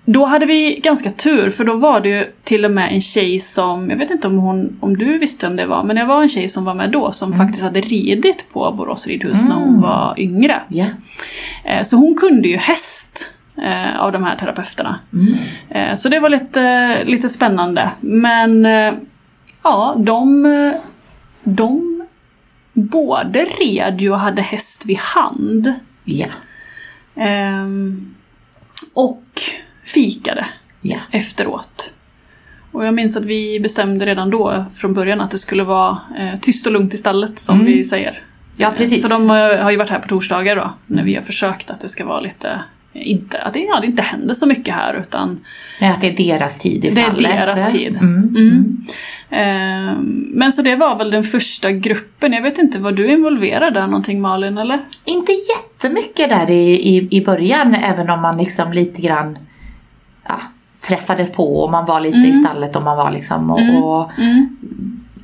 då 0.05 0.25
hade 0.25 0.47
vi 0.47 0.81
ganska 0.85 1.11
tur 1.11 1.51
för 1.51 1.65
då 1.65 1.75
var 1.77 2.01
det 2.01 2.09
ju 2.09 2.27
till 2.45 2.65
och 2.65 2.71
med 2.71 2.93
en 2.93 3.01
tjej 3.01 3.39
som, 3.39 3.91
jag 3.91 3.97
vet 3.97 4.11
inte 4.11 4.27
om, 4.29 4.39
hon, 4.39 4.77
om 4.81 4.97
du 4.97 5.19
visste 5.19 5.47
om 5.47 5.57
det 5.57 5.67
var, 5.67 5.85
men 5.85 5.97
det 5.97 6.05
var 6.05 6.23
en 6.23 6.29
tjej 6.29 6.49
som 6.49 6.65
var 6.65 6.75
med 6.75 6.91
då 6.91 7.13
som 7.13 7.37
faktiskt 7.37 7.63
hade 7.63 7.81
ridit 7.81 8.53
på 8.53 8.73
Borås 8.73 9.07
ridhus 9.07 9.45
när 9.49 9.55
hon 9.55 9.81
var 9.81 10.15
yngre. 10.19 10.63
Eh, 11.65 11.83
Så 11.83 11.97
hon 11.97 12.15
kunde 12.15 12.49
ju 12.49 12.57
häst 12.57 13.31
eh, 13.63 14.01
av 14.01 14.13
de 14.13 14.25
här 14.25 14.37
terapeuterna. 14.37 14.99
Mm. 15.13 15.97
Så 15.97 16.09
det 16.09 16.21
var 16.21 16.29
lite, 16.29 17.05
lite 17.05 17.29
spännande. 17.29 17.91
Men 18.01 18.65
ja, 19.63 19.95
de, 19.99 20.73
de 21.45 22.03
både 22.73 23.39
red 23.61 24.01
ju 24.01 24.11
och 24.13 24.19
hade 24.21 24.43
häst 24.43 24.87
vid 24.87 24.99
hand. 24.99 25.75
Ja. 26.05 26.27
Ehm, 27.21 28.15
och 28.95 29.25
fikade 29.85 30.47
Ja. 30.83 30.97
efteråt. 31.11 31.93
Och 32.73 32.87
jag 32.87 32.95
minns 32.95 33.17
att 33.17 33.25
vi 33.25 33.61
bestämde 33.61 34.07
redan 34.07 34.31
då 34.31 34.65
från 34.75 34.95
början 34.95 35.21
att 35.21 35.31
det 35.31 35.39
skulle 35.39 35.63
vara 35.63 35.99
eh, 36.19 36.41
tyst 36.41 36.67
och 36.67 36.73
lugnt 36.73 36.95
i 36.95 36.97
stallet 36.97 37.39
som 37.39 37.55
Mm. 37.61 37.67
vi 37.73 37.85
säger. 37.85 38.19
ja, 38.57 38.73
precis. 38.77 39.03
Så 39.03 39.09
de 39.09 39.31
eh, 39.31 39.63
har 39.63 39.71
ju 39.71 39.77
varit 39.77 39.91
här 39.91 39.99
på 39.99 40.09
torsdagar 40.09 40.57
då, 40.57 40.73
när 40.87 41.03
vi 41.03 41.15
har 41.15 41.23
försökt 41.23 41.71
att 41.71 41.81
det 41.81 41.89
ska 41.89 42.05
vara 42.05 42.21
lite, 42.21 42.61
inte, 42.93 43.39
att 43.43 43.55
det, 43.55 43.61
ja, 43.61 43.81
det 43.81 43.87
inte 43.87 44.03
händer 44.03 44.35
så 44.35 44.47
mycket 44.47 44.75
här 44.75 44.95
utan 44.95 45.41
Men 45.81 45.91
att 45.93 46.01
det 46.01 46.07
är 46.09 46.39
deras 46.39 46.59
tid 46.59 46.85
i 46.85 46.91
det 46.91 47.01
är 47.01 47.05
stallet. 47.05 47.23
deras 47.37 47.73
tid. 47.73 47.97
Mm. 48.01 48.37
Mm. 48.37 48.87
Ehm, 49.31 50.27
men 50.35 50.53
så 50.53 50.63
det 50.63 50.77
var 50.77 50.99
väl 50.99 51.11
den 51.11 51.25
första 51.25 51.73
gruppen. 51.73 52.33
Jag 52.33 52.43
vet 52.43 52.59
inte, 52.59 52.79
var 52.79 52.93
du 52.93 53.13
involverad 53.13 53.75
där 53.75 53.87
någonting 53.87 54.21
Malin 54.21 54.59
eller? 54.59 54.79
Inte 55.05 55.33
jättemycket 55.33 56.00
där 56.27 56.51
i, 56.51 56.71
i, 56.97 57.09
i 57.11 57.25
början, 57.25 57.75
även 57.75 58.11
om 58.11 58.23
man 58.23 58.37
liksom 58.37 58.73
lite 58.73 59.03
grann 59.03 59.39
ja, 60.29 60.35
träffades 60.89 61.33
på 61.33 61.57
och 61.57 61.71
man 61.71 61.87
var 61.87 62.01
lite 62.01 62.17
i 62.19 62.33
stallet 62.33 62.77
och 62.77 62.83
man 62.83 62.97
var 62.97 63.11
liksom 63.11 63.51
och, 63.51 63.61
och 63.85 64.11
Mm. 64.19 64.57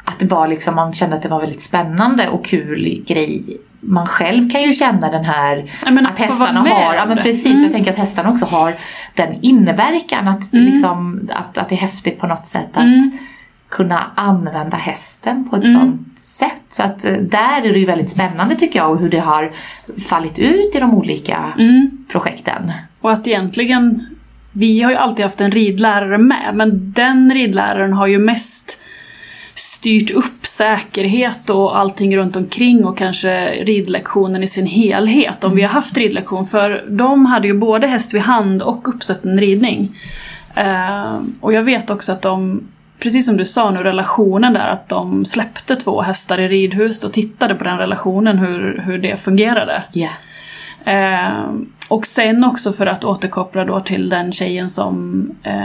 att 0.05 0.19
det 0.19 0.27
var 0.27 0.49
liksom, 0.49 0.75
man 0.75 0.93
kände 0.93 1.17
att 1.17 1.23
det 1.23 1.29
var 1.29 1.41
väldigt 1.41 1.61
spännande 1.61 2.29
och 2.29 2.45
kul 2.45 3.03
grej 3.07 3.43
man 3.81 4.07
själv 4.07 4.51
kan 4.51 4.63
ju 4.63 4.73
känna 4.73 5.11
den 5.11 5.25
här 5.25 5.73
men 5.91 6.07
att, 6.07 6.19
hästarna 6.19 6.61
har, 6.61 6.95
ja 6.95 7.07
men 7.07 7.17
precis, 7.19 7.47
Mm. 7.47 7.63
jag 7.63 7.73
tänker 7.73 7.91
att 7.91 7.99
hästarna 7.99 8.31
också 8.31 8.45
har 8.47 8.73
den 9.15 9.35
inverkan 9.43 10.29
att, 10.29 10.53
Mm. 10.53 10.65
liksom, 10.67 11.29
att, 11.35 11.59
att 11.59 11.69
det 11.69 11.75
är 11.75 11.79
häftigt 11.81 12.19
på 12.19 12.27
något 12.27 12.47
sätt 12.47 12.69
att 12.73 12.83
Mm. 12.83 13.11
Kunna 13.69 14.11
använda 14.15 14.77
hästen 14.77 15.49
på 15.51 15.57
ett 15.57 15.65
Mm. 15.65 15.81
sånt 15.81 16.19
sätt. 16.19 16.63
Så 16.69 16.83
att 16.83 17.05
eh, 17.05 17.13
där 17.13 17.65
är 17.67 17.73
det 17.73 17.79
ju 17.79 17.87
väldigt 17.87 18.11
spännande 18.11 18.55
tycker 18.55 18.79
jag 18.79 18.91
och 18.91 18.99
hur 18.99 19.11
det 19.11 19.19
har 19.19 19.53
fallit 20.09 20.39
ut 20.39 20.75
i 20.75 20.79
de 20.81 20.95
olika 20.95 21.53
Mm. 21.59 21.91
projekten. 22.13 22.73
Och 23.01 23.13
att 23.13 23.27
egentligen, 23.27 24.07
vi 24.53 24.83
har 24.83 24.91
ju 24.91 24.97
alltid 24.97 25.25
haft 25.25 25.41
en 25.41 25.51
ridlärare 25.51 26.19
med, 26.19 26.53
men 26.55 26.93
den 26.93 27.35
ridläraren 27.35 27.93
har 27.93 28.07
ju 28.07 28.19
mest 28.19 28.81
styrt 29.55 30.11
upp 30.11 30.47
säkerhet 30.47 31.51
och 31.51 31.79
allting 31.79 32.17
runt 32.17 32.37
omkring 32.37 32.85
och 32.85 32.99
kanske 32.99 33.51
ridlektionen 33.65 34.43
i 34.43 34.47
sin 34.47 34.67
helhet 34.67 35.45
om 35.45 35.55
vi 35.55 35.63
har 35.63 35.69
haft 35.69 35.97
ridlektion. 35.97 36.47
För 36.47 36.85
de 36.89 37.27
hade 37.27 37.47
ju 37.47 37.59
både 37.59 37.87
häst 37.87 38.15
vid 38.15 38.23
hand 38.23 38.63
och 38.63 38.89
uppsätten 38.89 39.41
ridning. 39.41 39.91
Eh, 40.55 41.19
och 41.41 41.53
jag 41.53 41.63
vet 41.63 41.91
också 41.91 42.13
att 42.13 42.23
de, 42.23 42.61
precis 42.99 43.27
som 43.27 43.37
du 43.37 43.45
sa 43.45 43.71
nu, 43.71 43.83
relationen 43.83 44.53
där, 44.53 44.69
att 44.69 44.89
de 44.89 45.25
släppte 45.25 45.77
två 45.77 46.03
hästar 46.03 46.41
i 46.41 46.49
ridhus 46.49 47.05
och 47.05 47.13
tittade 47.13 47.55
på 47.55 47.65
den 47.65 47.79
relationen, 47.79 48.39
hur, 48.39 48.83
hur 48.85 48.99
det 48.99 49.21
fungerade. 49.21 49.83
Ja. 49.93 50.09
Eh, 50.85 51.51
och 51.89 52.07
sen 52.07 52.45
också 52.45 52.73
för 52.73 52.87
att 52.87 53.05
återkoppla 53.05 53.65
då 53.65 53.81
till 53.81 54.09
den 54.09 54.33
tjejen 54.33 54.69
som 54.69 55.27
eh, 55.43 55.65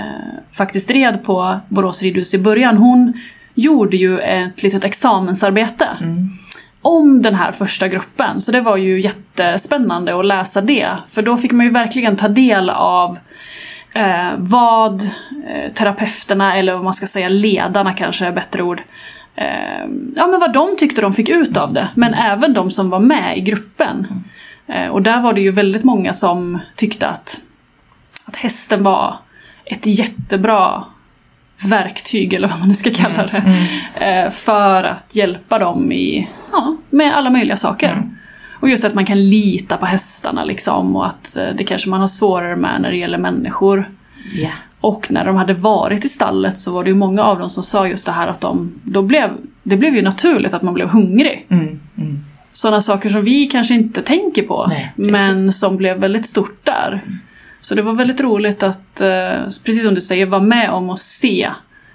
faktiskt 0.52 0.92
red 0.92 1.24
på 1.24 1.60
Borås 1.70 2.02
ridhus 2.02 2.34
i 2.34 2.38
början. 2.38 2.78
Hon 2.78 3.14
gjorde 3.54 3.98
ju 3.98 4.20
ett 4.20 4.64
litet 4.64 4.84
examensarbete 4.84 5.88
om 6.82 7.22
den 7.22 7.36
här 7.36 7.52
första 7.52 7.88
gruppen. 7.88 8.42
Så 8.42 8.52
det 8.52 8.62
var 8.62 8.78
ju 8.78 9.02
jättespännande 9.02 10.20
att 10.20 10.26
läsa 10.26 10.62
det. 10.62 10.90
För 11.08 11.22
då 11.22 11.38
fick 11.38 11.52
man 11.52 11.66
ju 11.66 11.72
verkligen 11.72 12.16
ta 12.16 12.28
del 12.28 12.70
av 12.70 13.18
eh, 13.93 14.33
vad 14.38 15.01
eh, 15.48 15.74
terapeuterna, 15.74 16.57
eller 16.57 16.74
vad 16.74 16.83
man 16.83 16.93
ska 16.93 17.07
säga 17.07 17.29
ledarna 17.29 17.93
kanske 17.93 18.25
är 18.25 18.31
bättre 18.31 18.63
ord, 18.63 18.81
eh, 19.36 19.88
ja 20.15 20.27
men 20.27 20.39
vad 20.39 20.53
de 20.53 20.77
tyckte 20.77 21.01
de 21.01 21.13
fick 21.13 21.29
ut 21.29 21.57
av 21.57 21.74
det. 21.74 21.88
Men 21.95 22.13
även 22.13 22.53
de 22.53 22.71
som 22.71 22.89
var 22.89 23.00
med 23.00 23.38
i 23.38 23.41
gruppen. 23.41 24.24
Eh, 24.67 24.88
och 24.88 25.01
där 25.01 25.21
var 25.21 25.33
det 25.33 25.41
ju 25.41 25.51
väldigt 25.51 25.83
många 25.83 26.13
som 26.13 26.60
tyckte 26.75 27.07
att, 27.07 27.41
att 28.27 28.36
hästen 28.36 28.83
var 28.83 29.15
ett 29.65 29.86
jättebra 29.86 30.83
verktyg, 31.69 32.33
eller 32.33 32.48
vad 32.48 32.60
man 32.60 32.67
nu 32.67 32.74
ska 32.74 32.91
kalla 32.91 33.25
det, 33.25 33.43
eh, 34.05 34.31
för 34.31 34.83
att 34.83 35.15
hjälpa 35.15 35.60
dem 35.60 35.91
i, 35.91 36.27
ja, 36.51 36.75
med 36.89 37.15
alla 37.17 37.29
möjliga 37.29 37.57
saker. 37.57 38.01
Och 38.62 38.70
just 38.70 38.84
att 38.84 38.94
man 38.94 39.06
kan 39.06 39.30
lita 39.30 39.77
på 39.77 39.86
hästarna 39.86 40.44
liksom 40.44 40.96
och 40.96 41.06
att 41.06 41.38
eh, 41.38 41.48
det 41.58 41.63
kanske 41.63 41.89
man 41.89 42.00
har 42.00 42.08
svårare 42.08 42.56
med 42.56 42.82
när 42.82 42.91
det 42.91 42.98
gäller 42.98 43.18
människor. 43.18 43.89
Ja. 44.34 44.50
Och 44.82 45.12
när 45.12 45.25
de 45.25 45.36
hade 45.36 45.53
varit 45.53 46.06
i 46.06 46.10
stallet 46.10 46.60
så 46.60 46.74
var 46.74 46.84
det 46.84 46.89
ju 46.89 46.96
många 46.96 47.24
av 47.24 47.39
dem 47.39 47.50
som 47.50 47.63
sa 47.63 47.88
just 47.88 48.06
det 48.06 48.12
här 48.12 48.27
att 48.27 48.41
de, 48.41 48.74
då 48.84 49.01
blev, 49.01 49.32
det 49.63 49.77
blev 49.77 49.96
ju 49.96 50.01
naturligt 50.01 50.53
att 50.53 50.62
man 50.62 50.74
blev 50.74 50.88
hungrig. 50.88 51.46
Mm, 51.50 51.80
mm. 51.98 52.20
Sådana 52.53 52.82
saker 52.82 53.10
som 53.10 53.24
vi 53.24 53.46
kanske 53.46 53.74
inte 53.74 54.01
tänker 54.01 54.44
på, 54.44 54.65
Nej, 54.70 54.91
men 54.96 55.53
som 55.53 55.77
blev 55.77 55.98
väldigt 55.98 56.25
stort 56.25 56.65
där. 56.65 57.01
Så 57.62 57.75
det 57.75 57.82
var 57.82 57.94
väldigt 57.94 58.22
roligt 58.22 58.63
att, 58.63 59.01
eh, 59.01 59.44
precis 59.63 59.84
som 59.84 59.96
du 59.96 60.01
säger, 60.01 60.25
vara 60.25 60.41
med 60.41 60.70
om 60.70 60.89
att 60.89 61.00
se 61.00 61.50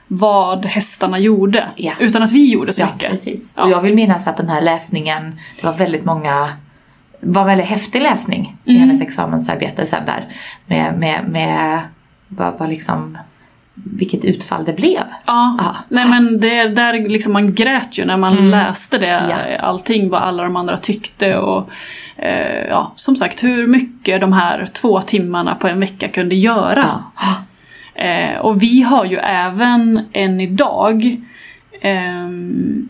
vad 0.09 0.67
hästarna 0.67 1.19
gjorde. 1.19 1.69
Ja. 1.77 1.93
Utan 1.99 2.23
att 2.23 2.33
vi 2.33 2.51
gjorde 2.53 2.73
så 2.73 2.81
Ja, 2.81 2.89
mycket. 2.95 3.11
precis. 3.11 3.53
Ja. 3.57 3.65
Och 3.65 3.71
jag 3.71 3.81
vill 3.81 3.95
minnas 3.95 4.27
att 4.27 4.37
den 4.37 4.49
här 4.49 4.61
läsningen, 4.61 5.41
det 5.61 5.67
var 5.67 5.73
väldigt 5.77 6.05
många 6.05 6.53
var 7.21 7.41
en 7.41 7.47
väldigt 7.47 7.67
häftig 7.67 8.03
läsning 8.03 8.57
i 8.65 8.71
Mm. 8.71 8.81
hennes 8.89 9.03
examensarbete 9.03 9.87
sen 9.87 10.07
där. 10.07 10.29
Med, 10.67 10.99
med, 10.99 11.29
med 11.29 11.81
vad, 12.29 12.59
vad 12.59 12.69
liksom, 12.69 13.19
vilket 13.75 14.25
utfall 14.25 14.65
det 14.65 14.73
blev. 14.73 15.03
Ja, 15.27 15.57
Ja. 15.59 15.77
nej 15.89 16.09
men 16.09 16.41
det 16.41 16.69
där 16.69 17.09
liksom 17.09 17.33
man 17.33 17.55
grät 17.55 17.99
ju 17.99 18.05
när 18.05 18.17
man 18.17 18.51
läste 18.51 18.99
det. 18.99 19.07
Mm. 19.11 19.31
Ja. 19.31 19.59
Allting 19.59 20.09
vad 20.11 20.23
alla 20.23 20.43
de 20.43 20.57
andra 20.57 20.77
tyckte 20.77 21.37
och 21.39 21.71
eh, 22.17 22.67
ja, 22.69 22.93
som 22.97 23.17
sagt 23.17 23.45
hur 23.45 23.67
mycket 23.67 24.21
de 24.21 24.33
här 24.33 24.67
två 24.73 25.01
timmarna 25.01 25.55
på 25.55 25.69
en 25.69 25.81
vecka 25.81 26.09
kunde 26.09 26.35
göra. 26.35 26.85
Ja. 27.17 27.35
Eh, 27.99 28.39
och 28.41 28.63
vi 28.63 28.83
har 28.83 29.05
ju 29.05 29.17
även 29.17 29.99
än 30.13 30.41
idag 30.41 31.17
ehm, 31.81 32.89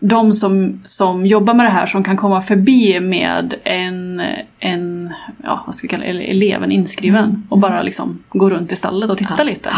de 0.00 0.32
som, 0.32 0.80
som 0.84 1.26
jobbar 1.26 1.54
med 1.54 1.66
det 1.66 1.70
här 1.70 1.86
som 1.86 2.04
kan 2.04 2.16
komma 2.16 2.40
förbi 2.42 3.00
med 3.00 3.54
en, 3.64 4.22
en 4.58 5.12
ja, 5.42 5.62
vad 5.66 5.74
ska 5.74 5.84
vi 5.84 5.88
kalla 5.88 6.04
det, 6.04 6.10
Ele- 6.12 6.30
eleven 6.30 6.72
inskriven 6.72 7.46
och 7.48 7.58
bara 7.58 7.82
liksom 7.82 8.18
gå 8.28 8.50
runt 8.50 8.72
i 8.72 8.76
stallet 8.76 9.10
och 9.10 9.18
titta 9.18 9.34
Ja. 9.38 9.44
lite. 9.44 9.70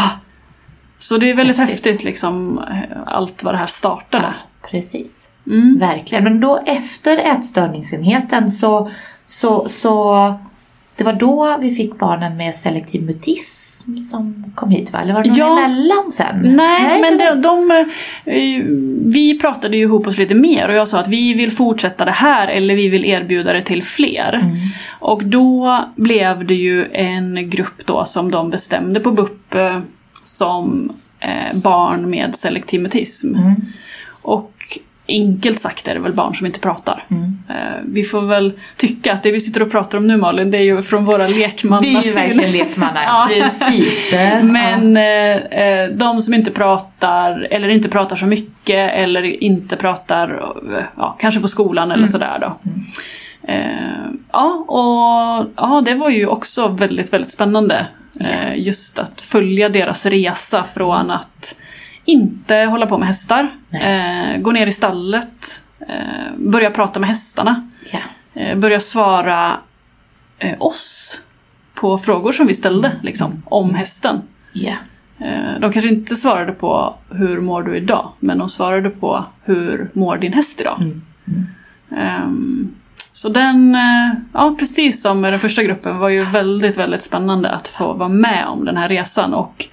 Så 0.97 1.17
det 1.17 1.29
är 1.29 1.33
väldigt 1.35 1.57
Häftigt. 1.57 1.85
häftigt, 1.85 2.03
liksom 2.03 2.59
eh, 2.71 2.97
allt 3.05 3.43
vad 3.43 3.53
det 3.53 3.57
här 3.57 3.65
startade. 3.65 4.23
Ja, 4.23 4.69
precis. 4.71 5.31
Mm. 5.47 5.77
Verkligen. 5.79 6.23
Men 6.23 6.39
då 6.39 6.63
efter 6.65 7.17
ätstörningsenheten 7.17 8.51
så, 8.51 8.89
så, 9.25 9.67
så 9.69 10.33
det 10.97 11.03
var 11.03 11.13
då 11.13 11.57
vi 11.61 11.71
fick 11.71 11.99
barnen 11.99 12.37
med 12.37 12.55
selektiv 12.55 13.03
mutism 13.03 13.97
som 13.97 14.51
kom 14.55 14.69
hit 14.69 14.93
va? 14.93 15.01
Eller 15.01 15.13
var 15.13 15.23
det 15.23 15.29
någon 15.29 15.37
Ja. 15.37 15.59
emellan 15.65 16.11
sen? 16.11 16.39
Nej, 16.55 17.01
men 17.01 17.17
det 17.17 17.25
de, 17.25 17.41
de, 17.41 17.71
eh, 18.25 18.63
vi 19.13 19.39
pratade 19.41 19.77
ju 19.77 19.83
ihop 19.83 20.07
oss 20.07 20.17
lite 20.17 20.35
mer 20.35 20.67
och 20.67 20.75
jag 20.75 20.87
sa 20.87 20.99
att 20.99 21.07
vi 21.07 21.33
vill 21.33 21.51
fortsätta 21.51 22.05
det 22.05 22.11
här 22.11 22.47
eller 22.47 22.75
vi 22.75 22.89
vill 22.89 23.05
erbjuda 23.05 23.53
det 23.53 23.61
till 23.61 23.83
fler. 23.83 24.33
Mm. 24.33 24.55
Och 24.99 25.23
då 25.23 25.85
blev 25.95 26.45
det 26.45 26.55
ju 26.55 26.85
en 26.93 27.49
grupp 27.49 27.85
då 27.85 28.05
som 28.05 28.31
de 28.31 28.49
bestämde 28.49 28.99
på 28.99 29.11
BUP 29.11 29.55
eh, 29.55 29.79
som 30.23 30.91
eh, 31.19 31.57
barn 31.57 32.09
med 32.09 32.35
selektiv 32.35 32.81
mutism. 32.81 33.35
Mm. 33.35 33.55
Och 34.21 34.54
enkelt 35.07 35.59
sagt 35.59 35.87
är 35.87 35.93
det 35.93 35.99
väl 35.99 36.13
barn 36.13 36.35
som 36.35 36.45
inte 36.45 36.59
pratar. 36.59 37.03
Mm. 37.11 37.37
Eh, 37.49 37.81
vi 37.85 38.03
får 38.03 38.21
väl 38.21 38.59
tycka 38.77 39.13
att 39.13 39.23
det 39.23 39.31
vi 39.31 39.39
sitter 39.39 39.61
och 39.61 39.71
pratar 39.71 39.97
om 39.97 40.07
nu 40.07 40.17
Malin, 40.17 40.51
det 40.51 40.57
är 40.57 40.61
ju 40.61 40.81
från 40.81 41.05
våra 41.05 41.27
Vi 41.27 41.43
är 41.43 42.03
ju 42.03 42.13
verkligen 42.13 42.51
lekmanna, 42.51 43.03
Ja. 43.05 43.27
precis. 43.29 44.13
Men 44.43 44.97
eh, 44.97 45.35
eh, 45.35 45.89
de 45.89 46.21
som 46.21 46.33
inte 46.33 46.51
pratar, 46.51 47.47
eller 47.51 47.69
inte 47.69 47.89
pratar 47.89 48.15
så 48.15 48.25
mycket, 48.25 48.93
eller 48.93 49.43
inte 49.43 49.75
pratar, 49.75 50.53
ja, 50.97 51.17
kanske 51.19 51.39
på 51.39 51.47
skolan 51.47 51.91
eller 51.91 52.07
sådär 52.07 52.37
då. 52.41 52.57
Eh, 53.47 54.11
ja, 54.31 54.65
och 54.67 55.51
ja, 55.55 55.81
det 55.85 55.93
var 55.93 56.09
ju 56.09 56.27
också 56.27 56.67
väldigt, 56.67 57.13
väldigt 57.13 57.31
spännande. 57.31 57.87
Just 58.55 58.99
att 58.99 59.21
följa 59.21 59.69
deras 59.69 60.05
resa 60.05 60.63
från 60.63 61.11
att 61.11 61.55
inte 62.05 62.55
hålla 62.55 62.87
på 62.87 62.97
med 62.97 63.07
hästar, 63.07 63.47
eh, 63.71 64.37
gå 64.41 64.51
ner 64.51 64.67
i 64.67 64.71
stallet, 64.71 65.63
eh, 65.79 66.33
börja 66.37 66.71
prata 66.71 66.99
med 66.99 67.09
hästarna, 67.09 67.69
Ja. 67.91 67.99
eh, 68.41 68.57
börja 68.57 68.79
svara 68.79 69.57
eh, 70.39 70.55
oss 70.61 71.21
på 71.73 71.97
frågor 71.97 72.31
som 72.31 72.47
vi 72.47 72.53
ställde 72.53 72.91
liksom, 73.03 73.43
om 73.45 73.75
hästen. 73.75 74.21
Eh, 75.19 75.59
De 75.59 75.71
kanske 75.71 75.89
inte 75.89 76.15
svarade 76.15 76.51
på 76.51 76.95
hur 77.09 77.39
mår 77.39 77.63
du 77.63 77.75
idag, 77.77 78.11
men 78.19 78.37
de 78.37 78.49
svarade 78.49 78.89
på 78.89 79.25
hur 79.43 79.89
mår 79.93 80.17
din 80.17 80.33
häst 80.33 80.61
idag. 80.61 80.77
Mm. 80.81 81.01
Ehm, 81.97 82.71
Så 83.11 83.29
den, 83.29 83.75
eh, 83.75 84.13
ja 84.33 84.55
precis 84.59 85.01
som 85.01 85.21
med 85.21 85.33
den 85.33 85.39
första 85.39 85.63
gruppen, 85.63 85.97
var 85.97 86.09
ju 86.09 86.23
väldigt, 86.23 86.77
väldigt 86.77 87.03
spännande 87.03 87.49
att 87.49 87.67
få 87.67 87.93
vara 87.93 88.09
med 88.09 88.45
om 88.47 88.65
den 88.65 88.77
här 88.77 88.89
resan 88.89 89.33
och 89.33 89.65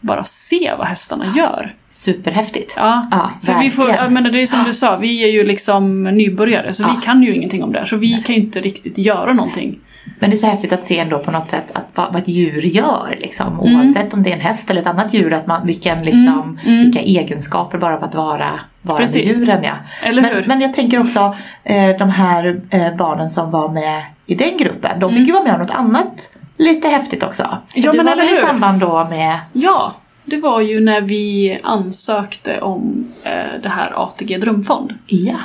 bara 0.00 0.24
se 0.24 0.72
vad 0.78 0.86
hästarna 0.86 1.26
gör. 1.36 1.74
Superhäftigt. 1.86 2.74
Ja, 2.76 3.06
Ja, 3.10 3.30
för 3.42 3.60
vi 3.60 3.70
får, 3.70 3.90
jag 3.90 4.12
menar, 4.12 4.30
det 4.30 4.42
är 4.42 4.46
som 4.46 4.64
du 4.66 4.72
sa, 4.72 4.96
vi 4.96 5.24
är 5.24 5.28
ju 5.28 5.44
liksom 5.44 6.04
nybörjare 6.04 6.72
så 6.72 6.82
Ja. 6.82 6.94
vi 6.96 7.02
kan 7.04 7.22
ju 7.22 7.34
ingenting 7.34 7.62
om 7.64 7.72
det 7.72 7.78
här. 7.78 7.86
Så 7.86 7.96
vi 7.96 8.22
kan 8.26 8.34
ju 8.34 8.40
inte 8.40 8.60
riktigt 8.60 8.98
göra 8.98 9.32
någonting. 9.32 9.78
Men 10.18 10.30
det 10.30 10.36
är 10.36 10.38
så 10.38 10.46
häftigt 10.46 10.72
att 10.72 10.84
se 10.84 10.98
ändå 10.98 11.18
på 11.18 11.30
något 11.30 11.48
sätt 11.48 11.64
att, 11.72 11.86
vad, 11.94 12.16
ett 12.16 12.28
djur 12.28 12.62
gör. 12.62 13.16
Liksom. 13.20 13.60
Mm. 13.60 13.76
Oavsett 13.80 14.14
om 14.14 14.22
det 14.22 14.30
är 14.30 14.34
en 14.34 14.40
häst 14.40 14.70
eller 14.70 14.80
ett 14.80 14.86
annat 14.86 15.14
djur. 15.14 15.32
Att 15.32 15.46
man, 15.46 15.66
vilken, 15.66 16.04
liksom, 16.04 16.58
vilka 16.64 17.00
egenskaper 17.00 17.78
bara 17.78 17.96
på 17.96 18.04
att 18.04 18.14
vara, 18.14 18.28
vara 18.36 18.48
med 18.48 18.60
Mm. 18.88 18.96
Precis. 18.96 19.48
djuren. 19.48 19.64
Ja. 19.64 19.72
Eller 20.04 20.22
men, 20.22 20.34
hur? 20.34 20.44
men 20.46 20.60
jag 20.60 20.74
tänker 20.74 21.00
också 21.00 21.34
eh, 21.64 21.96
de 21.98 22.10
här 22.10 22.60
eh, 22.70 22.96
barnen 22.96 23.30
som 23.30 23.50
var 23.50 23.68
med 23.68 24.02
i 24.26 24.34
den 24.34 24.56
gruppen. 24.56 25.00
De 25.00 25.12
fick 25.14 25.26
ju 25.26 25.32
vara 25.32 25.44
med 25.44 25.52
om 25.54 25.58
något 25.60 25.70
annat 25.70 26.36
lite 26.56 26.88
häftigt 26.88 27.22
också. 27.22 27.42
För. 27.42 27.80
Ja, 27.80 27.92
det 27.92 27.96
men 27.96 28.06
var 28.06 28.16
väl 28.16 28.34
i 28.34 28.36
samband 28.36 28.80
då 28.80 29.06
med 29.10 29.38
Ja, 29.52 29.94
det 30.24 30.36
var 30.36 30.60
ju 30.60 30.80
när 30.80 31.00
vi 31.00 31.58
ansökte 31.62 32.60
om 32.60 33.06
eh, 33.24 33.60
det 33.62 33.68
här 33.68 33.92
ATG 33.96 34.38
Drömfond. 34.38 34.94
Ja, 35.06 35.36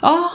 Ja, 0.00 0.30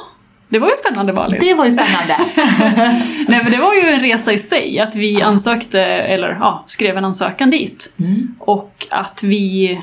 det 0.50 0.60
var 0.60 0.68
ju 0.68 0.76
spännande 0.76 1.14
Malin. 1.14 1.40
det 1.42 1.54
var 1.54 1.66
ju 1.66 1.72
spännande. 1.72 2.18
Nej 3.28 3.42
men 3.44 3.52
det 3.52 3.58
var 3.58 3.74
ju 3.74 3.82
en 3.90 4.00
resa 4.00 4.34
i 4.34 4.38
sig 4.38 4.80
att 4.80 4.96
vi 4.96 5.22
ansökte, 5.22 5.82
eller 5.84 6.30
ja, 6.30 6.64
skrev 6.68 6.98
en 6.98 7.06
ansökan 7.06 7.50
dit. 7.50 7.94
Mm. 8.00 8.36
Och 8.40 8.88
att 8.90 9.24
vi 9.24 9.82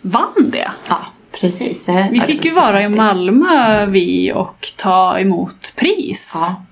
vann 0.00 0.50
det. 0.52 0.70
ja, 0.88 0.98
precis. 1.40 1.88
Vi 2.10 2.20
fick 2.20 2.44
ju 2.44 2.50
vara 2.50 2.82
i 2.82 2.88
Malmö 2.88 3.86
vi 3.86 4.32
och 4.32 4.66
ta 4.76 5.18
emot 5.18 5.72
pris. 5.76 6.32
Ja. 6.34 6.62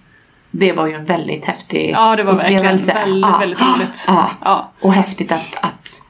Det 0.54 0.72
var 0.72 0.86
ju 0.86 0.94
en 0.94 1.04
väldigt 1.04 1.44
häftig 1.44 1.90
Ja, 1.90 2.16
det 2.16 2.22
var 2.22 2.34
verkligen 2.34 2.58
upplevelse. 2.60 2.94
väldigt, 2.94 3.22
Ja. 3.32 3.38
väldigt 3.38 3.60
roligt. 3.60 4.04
Ja. 4.06 4.30
Ja. 4.44 4.70
Och 4.80 4.92
häftigt 4.92 5.32
att, 5.32 5.56
att 5.60 6.02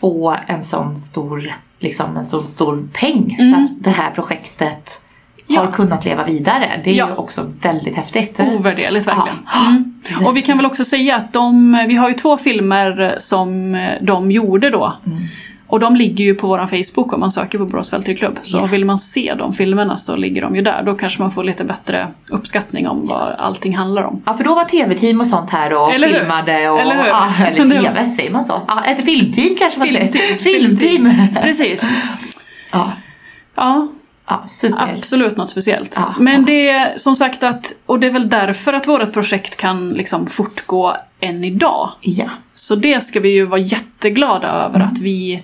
få 0.00 0.36
en 0.46 0.62
sån 0.62 0.96
stor, 0.96 1.54
liksom 1.78 2.16
en 2.16 2.24
sån 2.24 2.46
stor 2.46 2.88
peng 3.00 3.36
så 3.38 3.62
att 3.64 3.84
det 3.84 3.90
här 3.90 4.10
projektet 4.10 5.02
har 5.48 5.60
Mm. 5.62 5.72
Kunnat 5.72 6.04
leva 6.04 6.24
vidare. 6.24 6.80
Det 6.84 6.90
är 6.90 6.94
ju 6.94 7.14
också 7.14 7.52
väldigt 7.62 7.96
häftigt. 7.96 8.40
Ovärderligt 8.40 9.06
verkligen. 9.08 9.38
Mm. 9.68 10.26
Och 10.26 10.36
vi 10.36 10.42
kan 10.42 10.56
väl 10.56 10.66
också 10.66 10.84
säga 10.84 11.16
att 11.16 11.32
de, 11.32 11.72
vi 11.88 11.94
har 11.94 12.08
ju 12.08 12.14
två 12.14 12.36
filmer 12.36 13.16
som 13.18 13.72
de 14.02 14.30
gjorde 14.30 14.70
då. 14.70 14.92
Mm. 15.06 15.18
Och 15.72 15.80
de 15.80 15.96
ligger 15.96 16.24
ju 16.24 16.34
på 16.34 16.46
vår 16.48 16.66
Facebook 16.66 17.12
om 17.12 17.20
man 17.20 17.32
söker 17.32 17.58
på 17.58 17.64
Borås 17.66 17.90
Fältridklubb. 17.90 18.38
Så 18.42 18.56
Ja. 18.56 18.66
vill 18.66 18.84
man 18.84 18.98
se 18.98 19.34
de 19.38 19.52
filmerna 19.52 19.96
så 19.96 20.16
ligger 20.16 20.42
de 20.42 20.56
ju 20.56 20.62
där. 20.62 20.82
Då 20.82 20.94
kanske 20.94 21.22
man 21.22 21.30
får 21.30 21.44
lite 21.44 21.64
bättre 21.64 22.06
uppskattning 22.30 22.88
om 22.88 23.06
vad 23.06 23.34
allting 23.38 23.76
handlar 23.76 24.02
om. 24.02 24.22
Ja, 24.26 24.34
för 24.34 24.44
då 24.44 24.54
var 24.54 24.64
tv-team 24.64 25.20
och 25.20 25.26
sånt 25.26 25.50
här 25.50 25.72
och 25.72 25.94
Eller 25.94 26.08
filmade 26.08 26.68
och... 26.70 26.80
Eller 26.80 26.94
hur? 26.96 27.06
Ja, 27.06 27.28
eller 27.46 27.68
tv, 27.82 28.10
säger 28.10 28.30
man 28.30 28.44
så? 28.44 28.60
Ja, 28.68 28.84
ett 28.84 29.04
filmteam 29.04 29.54
kanske 29.58 29.78
man 29.78 29.88
Filmteam. 29.88 30.12
säger. 30.12 30.36
Filmteam! 30.58 31.12
Precis. 31.42 31.84
Ja, 32.72 32.92
Ja, 33.54 33.88
ja, 34.28 34.42
absolut 34.96 35.36
något 35.36 35.48
speciellt. 35.48 35.94
Ja, 35.96 36.14
Men 36.18 36.44
det 36.44 36.68
är 36.68 36.92
som 36.98 37.16
sagt 37.16 37.42
att, 37.42 37.72
och 37.86 38.00
det 38.00 38.06
är 38.06 38.10
väl 38.10 38.28
därför 38.28 38.72
att 38.72 38.88
vårt 38.88 39.12
projekt 39.12 39.56
kan 39.56 39.90
liksom 39.90 40.26
fortgå 40.26 40.96
än 41.22 41.44
idag. 41.44 41.90
Ja, 42.00 42.28
Så 42.54 42.74
det 42.74 43.00
ska 43.00 43.20
vi 43.20 43.28
ju 43.28 43.44
vara 43.46 43.60
jätteglada 43.60 44.48
över 44.48 44.76
Mm. 44.76 44.88
att 44.88 44.98
vi 44.98 45.42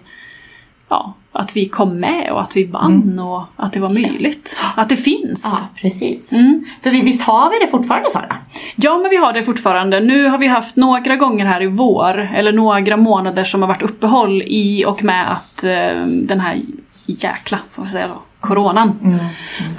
ja, 0.88 1.14
att 1.32 1.56
vi 1.56 1.64
kom 1.68 2.00
med 2.00 2.32
och 2.32 2.40
att 2.40 2.56
vi 2.56 2.64
vann 2.64 3.02
Mm. 3.02 3.26
och 3.26 3.42
att 3.56 3.72
det 3.72 3.80
var 3.80 3.88
möjligt. 3.94 4.56
Att 4.76 4.88
det 4.88 4.96
finns. 4.96 5.42
ja 5.44 5.68
precis. 5.80 6.32
Mm. 6.32 6.64
För 6.82 6.90
vi, 6.90 7.00
visst 7.00 7.22
har 7.22 7.50
vi 7.50 7.64
det 7.64 7.70
fortfarande 7.70 8.10
Sara? 8.10 8.36
Ja, 8.76 8.98
men 8.98 9.10
vi 9.10 9.16
har 9.16 9.32
det 9.32 9.42
fortfarande. 9.42 10.00
Nu 10.00 10.26
har 10.26 10.38
vi 10.38 10.46
haft 10.46 10.76
några 10.76 11.16
gånger 11.16 11.46
här 11.46 11.62
i 11.62 11.66
vår, 11.66 12.18
eller 12.34 12.52
några 12.52 12.96
månader 12.96 13.44
som 13.44 13.62
har 13.62 13.68
varit 13.68 13.82
uppehåll 13.82 14.42
i 14.46 14.84
och 14.84 15.04
med 15.04 15.32
att 15.32 15.64
eh, 15.64 16.02
den 16.06 16.40
här 16.40 16.60
jäkla, 17.06 17.58
får 17.70 17.84
jag 17.84 17.92
säga 17.92 18.08
då, 18.08 18.22
coronan 18.40 18.92
Mm. 19.04 19.18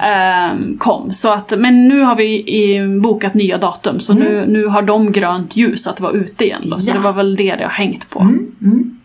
eh, 0.00 0.76
kom. 0.78 1.12
Så 1.12 1.32
att, 1.32 1.52
men 1.58 1.88
nu 1.88 2.00
har 2.00 2.16
vi 2.16 3.00
bokat 3.02 3.34
nya 3.34 3.58
datum, 3.58 4.00
så 4.00 4.14
nu, 4.14 4.44
nu 4.48 4.66
har 4.66 4.82
de 4.82 5.12
grönt 5.12 5.56
ljus 5.56 5.86
att 5.86 6.00
vara 6.00 6.12
ute 6.12 6.44
igen. 6.44 6.62
Då. 6.64 6.78
Så 6.80 6.90
Mm. 6.90 7.02
Ja. 7.02 7.08
det 7.08 7.12
var 7.12 7.16
väl 7.16 7.36
det 7.36 7.56
det 7.56 7.62
har 7.62 7.70
hängt 7.70 8.10
på. 8.10 8.20
Mm, 8.20 8.52
mm. 8.62 8.96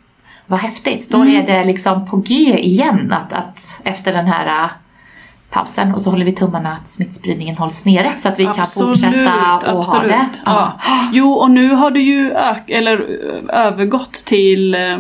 Vad 0.48 0.60
häftigt. 0.60 1.12
Då 1.12 1.22
Mm. 1.22 1.36
är 1.36 1.48
det 1.48 1.64
liksom 1.64 2.06
på 2.08 2.18
G 2.18 2.34
igen 2.60 3.14
att, 3.14 3.34
att 3.34 3.82
efter 3.84 4.14
den 4.14 4.26
här 4.26 4.70
pausen 5.50 5.94
och 5.94 6.02
så 6.02 6.10
håller 6.12 6.26
vi 6.26 6.32
tummarna 6.32 6.74
att 6.74 6.88
smittspridningen 6.88 7.58
hålls 7.58 7.86
nere 7.86 8.12
så 8.18 8.28
att 8.30 8.40
vi 8.40 8.46
kan 8.46 8.56
fortsätta 8.66 9.74
och 9.74 9.86
ha 9.86 10.04
det. 10.04 10.26
Ja. 10.46 10.80
Jo, 11.12 11.32
och 11.32 11.52
nu 11.52 11.70
har 11.74 11.92
det 11.92 12.00
ju 12.00 12.32
eller, 12.68 12.98
övergått 13.50 14.14
till... 14.14 14.76
eh, 14.76 14.98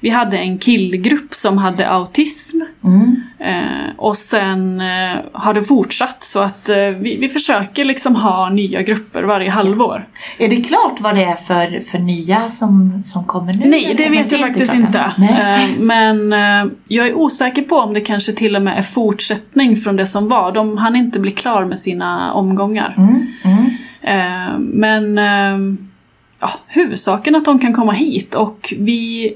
Vi 0.00 0.10
hade 0.10 0.38
en 0.38 0.58
killgrupp 0.58 1.34
som 1.34 1.58
hade 1.58 1.88
autism. 1.88 2.60
Mm. 2.84 3.22
Eh, 3.38 3.90
och 3.96 4.16
sen 4.16 4.80
eh, 4.80 5.16
har 5.32 5.54
det 5.54 5.62
fortsatt 5.62 6.22
så 6.22 6.40
att 6.40 6.68
eh, 6.68 6.76
vi, 6.76 7.16
vi 7.20 7.28
försöker 7.28 7.84
liksom 7.84 8.16
ha 8.16 8.48
nya 8.48 8.82
grupper 8.82 9.22
varje 9.22 9.50
halvår. 9.50 10.08
Är 10.38 10.48
det 10.48 10.56
klart 10.56 11.00
vad 11.00 11.14
det 11.16 11.24
är 11.24 11.34
för, 11.36 11.80
för 11.80 11.98
nya 11.98 12.50
som, 12.50 13.02
som 13.02 13.24
kommer 13.24 13.52
nu? 13.52 13.68
Nej, 13.68 13.84
eller? 13.84 13.94
det 13.94 14.08
vet 14.10 14.32
jag 14.32 14.40
faktiskt 14.40 14.74
inte. 14.74 15.12
Nej. 15.18 15.64
Eh, 15.64 15.80
Men 15.80 16.32
eh, 16.32 16.72
jag 16.88 17.06
är 17.06 17.14
osäker 17.14 17.62
på 17.62 17.76
om 17.76 17.94
det 17.94 18.00
kanske 18.00 18.32
till 18.32 18.56
och 18.56 18.62
med 18.62 18.78
är 18.78 18.82
fortsättning 18.82 19.76
från 19.84 19.96
det 19.96 20.06
som 20.06 20.28
var. 20.28 20.52
De 20.52 20.78
hann 20.78 20.96
inte 20.96 21.20
bli 21.20 21.30
klar 21.30 21.64
med 21.64 21.78
sina 21.78 22.32
omgångar. 22.32 22.94
Mm, 22.98 23.26
mm. 23.44 23.70
Eh, 24.02 24.58
Men 24.58 25.18
eh, 25.18 25.76
ja, 26.40 26.50
huvudsaken 26.66 27.36
att 27.36 27.44
de 27.44 27.58
kan 27.58 27.72
komma 27.72 27.92
hit 27.92 28.34
och 28.34 28.74
vi, 28.78 29.32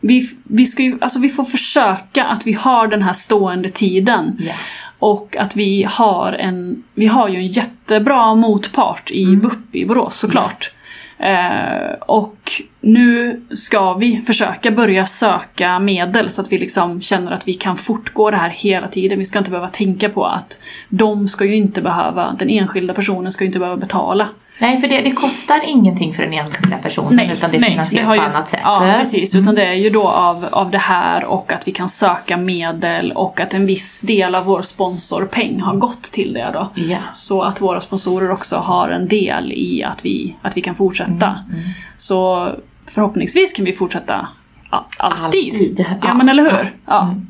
vi, 0.00 0.30
vi, 0.44 0.66
ska 0.66 0.82
ju, 0.82 0.98
alltså 1.00 1.18
vi 1.18 1.28
får 1.28 1.44
försöka 1.44 2.24
att 2.24 2.46
vi 2.46 2.52
har 2.52 2.86
den 2.86 3.02
här 3.02 3.12
stående 3.12 3.68
tiden. 3.68 4.36
Ja. 4.40 4.54
Och 4.98 5.36
att 5.36 5.56
vi 5.56 5.86
har 5.88 6.32
en, 6.32 6.82
vi 6.94 7.06
har 7.06 7.28
ju 7.28 7.36
en 7.36 7.46
jättebra 7.46 8.34
motpart 8.34 9.10
i 9.10 9.24
Mm. 9.24 9.40
BUP 9.40 9.76
i 9.76 9.86
Borås 9.86 10.16
såklart. 10.16 10.72
Eh, 11.18 11.94
och 12.00 12.52
nu 12.80 13.42
ska 13.50 13.94
vi 13.94 14.22
försöka 14.22 14.70
börja 14.70 15.06
söka 15.06 15.78
medel 15.78 16.30
så 16.30 16.40
att 16.40 16.52
vi 16.52 16.58
liksom 16.58 17.00
känner 17.00 17.32
att 17.32 17.48
vi 17.48 17.54
kan 17.54 17.76
fortgå 17.76 18.30
det 18.30 18.36
här 18.36 18.48
hela 18.48 18.88
tiden. 18.88 19.18
Vi 19.18 19.24
ska 19.24 19.38
inte 19.38 19.50
behöva 19.50 19.68
tänka 19.68 20.08
på 20.08 20.24
att 20.24 20.58
de 20.88 21.28
ska 21.28 21.44
ju 21.44 21.54
inte 21.54 21.82
behöva, 21.82 22.36
den 22.38 22.50
enskilda 22.50 22.94
personen 22.94 23.32
ska 23.32 23.44
ju 23.44 23.46
inte 23.46 23.58
behöva 23.58 23.80
betala. 23.80 24.28
Nej, 24.58 24.80
för 24.80 24.88
det, 24.88 25.00
det 25.00 25.10
kostar 25.10 25.60
ingenting 25.66 26.14
för 26.14 26.22
den 26.22 26.32
enskilda 26.32 26.78
personen 26.78 27.30
utan 27.30 27.50
det 27.50 27.60
finansieras 27.60 28.06
har 28.08 28.14
ju- 28.14 28.20
på 28.20 28.26
annat 28.26 28.48
sätt. 28.48 28.60
Ja, 28.64 28.94
precis. 28.98 29.34
Utan 29.34 29.54
det 29.54 29.66
är 29.66 29.72
ju 29.74 29.90
då 29.90 30.08
av, 30.08 30.46
av 30.52 30.70
det 30.70 30.78
här 30.78 31.24
och 31.24 31.52
att 31.52 31.68
vi 31.68 31.72
kan 31.72 31.88
söka 31.88 32.36
medel 32.36 33.12
och 33.12 33.40
att 33.40 33.54
en 33.54 33.66
viss 33.66 34.00
del 34.00 34.34
av 34.34 34.44
vår 34.44 34.62
sponsorpeng 34.62 35.60
har 35.60 35.74
gått 35.74 36.02
till 36.02 36.32
det 36.32 36.50
då. 36.52 36.68
Ja. 36.74 36.98
Så 37.12 37.42
att 37.42 37.60
våra 37.60 37.80
sponsorer 37.80 38.30
också 38.30 38.56
har 38.56 38.88
en 38.88 39.08
del 39.08 39.52
i 39.52 39.84
att 39.84 40.04
vi, 40.04 40.36
att 40.42 40.56
vi 40.56 40.60
kan 40.60 40.74
fortsätta. 40.74 41.26
Mm, 41.50 41.60
Så 41.96 42.50
förhoppningsvis 42.86 43.52
kan 43.52 43.64
vi 43.64 43.72
fortsätta 43.72 44.28
alltid. 44.70 45.24
Alltid, 45.24 45.84
Ja, 45.88 46.08
ja. 46.08 46.14
men 46.14 46.28
eller 46.28 46.42
hur? 46.42 46.72
Ja. 46.86 47.02
Mm. 47.02 47.26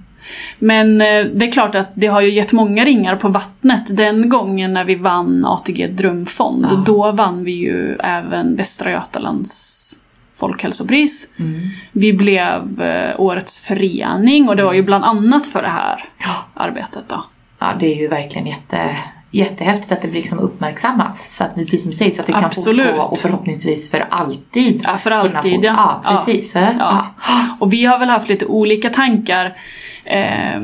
Men 0.59 1.01
eh, 1.01 1.25
det 1.25 1.47
är 1.49 1.53
klart 1.53 1.75
att 1.75 1.91
det 1.95 2.07
har 2.07 2.21
ju 2.21 2.31
gett 2.33 2.53
många 2.53 2.85
ringar 2.85 3.17
på 3.17 3.29
vattnet. 3.29 3.97
Den 3.97 4.29
gången 4.29 4.73
när 4.75 4.85
vi 4.85 4.95
vann 4.95 5.45
ATG 5.45 5.87
Drömfond, 5.87 6.67
Ja. 6.71 6.83
då 6.87 7.13
vann 7.13 7.45
vi 7.45 7.53
ju 7.53 7.97
även 8.01 8.57
Västra 8.57 8.91
Götalands 8.91 9.91
folkhälsopris. 10.35 11.29
Mm. 11.39 11.61
Vi 11.93 12.13
blev 12.13 12.83
eh, 12.83 13.21
årets 13.21 13.59
förening 13.67 14.49
och 14.49 14.57
det 14.57 14.63
var 14.65 14.73
ju 14.73 14.83
bland 14.83 15.05
annat 15.05 15.47
för 15.47 15.63
det 15.63 15.69
här 15.69 16.05
Ja. 16.19 16.35
arbetet 16.55 17.05
då. 17.09 17.25
ja, 17.59 17.67
det 17.81 17.95
är 17.95 18.01
ju 18.01 18.09
verkligen 18.09 18.47
jätte, 18.47 18.97
jättehäftigt 19.35 19.93
att 19.93 20.03
det 20.03 20.09
blir 20.09 20.21
liksom 20.21 20.39
uppmärksammats. 20.39 21.37
Så 21.37 21.45
att, 21.45 21.55
precis 21.55 21.83
som 21.83 21.91
du 21.91 21.97
säger, 21.97 22.11
så 22.11 22.21
att 22.21 22.27
det 22.27 22.33
kan 22.33 22.51
fortgå 22.51 23.03
och 23.03 23.19
förhoppningsvis 23.19 23.91
för 23.91 24.07
alltid. 24.11 24.83
Ja, 24.85 24.99
för 24.99 25.11
alltid, 25.11 25.65
ja. 25.65 26.03
Ja, 26.05 26.11
precis. 26.11 26.57
Ja. 26.79 27.07
Och 27.59 27.73
vi 27.73 27.85
har 27.85 27.99
väl 27.99 28.09
haft 28.09 28.29
lite 28.29 28.47
olika 28.47 28.91
tankar. 28.91 29.57
Eh, 30.05 30.63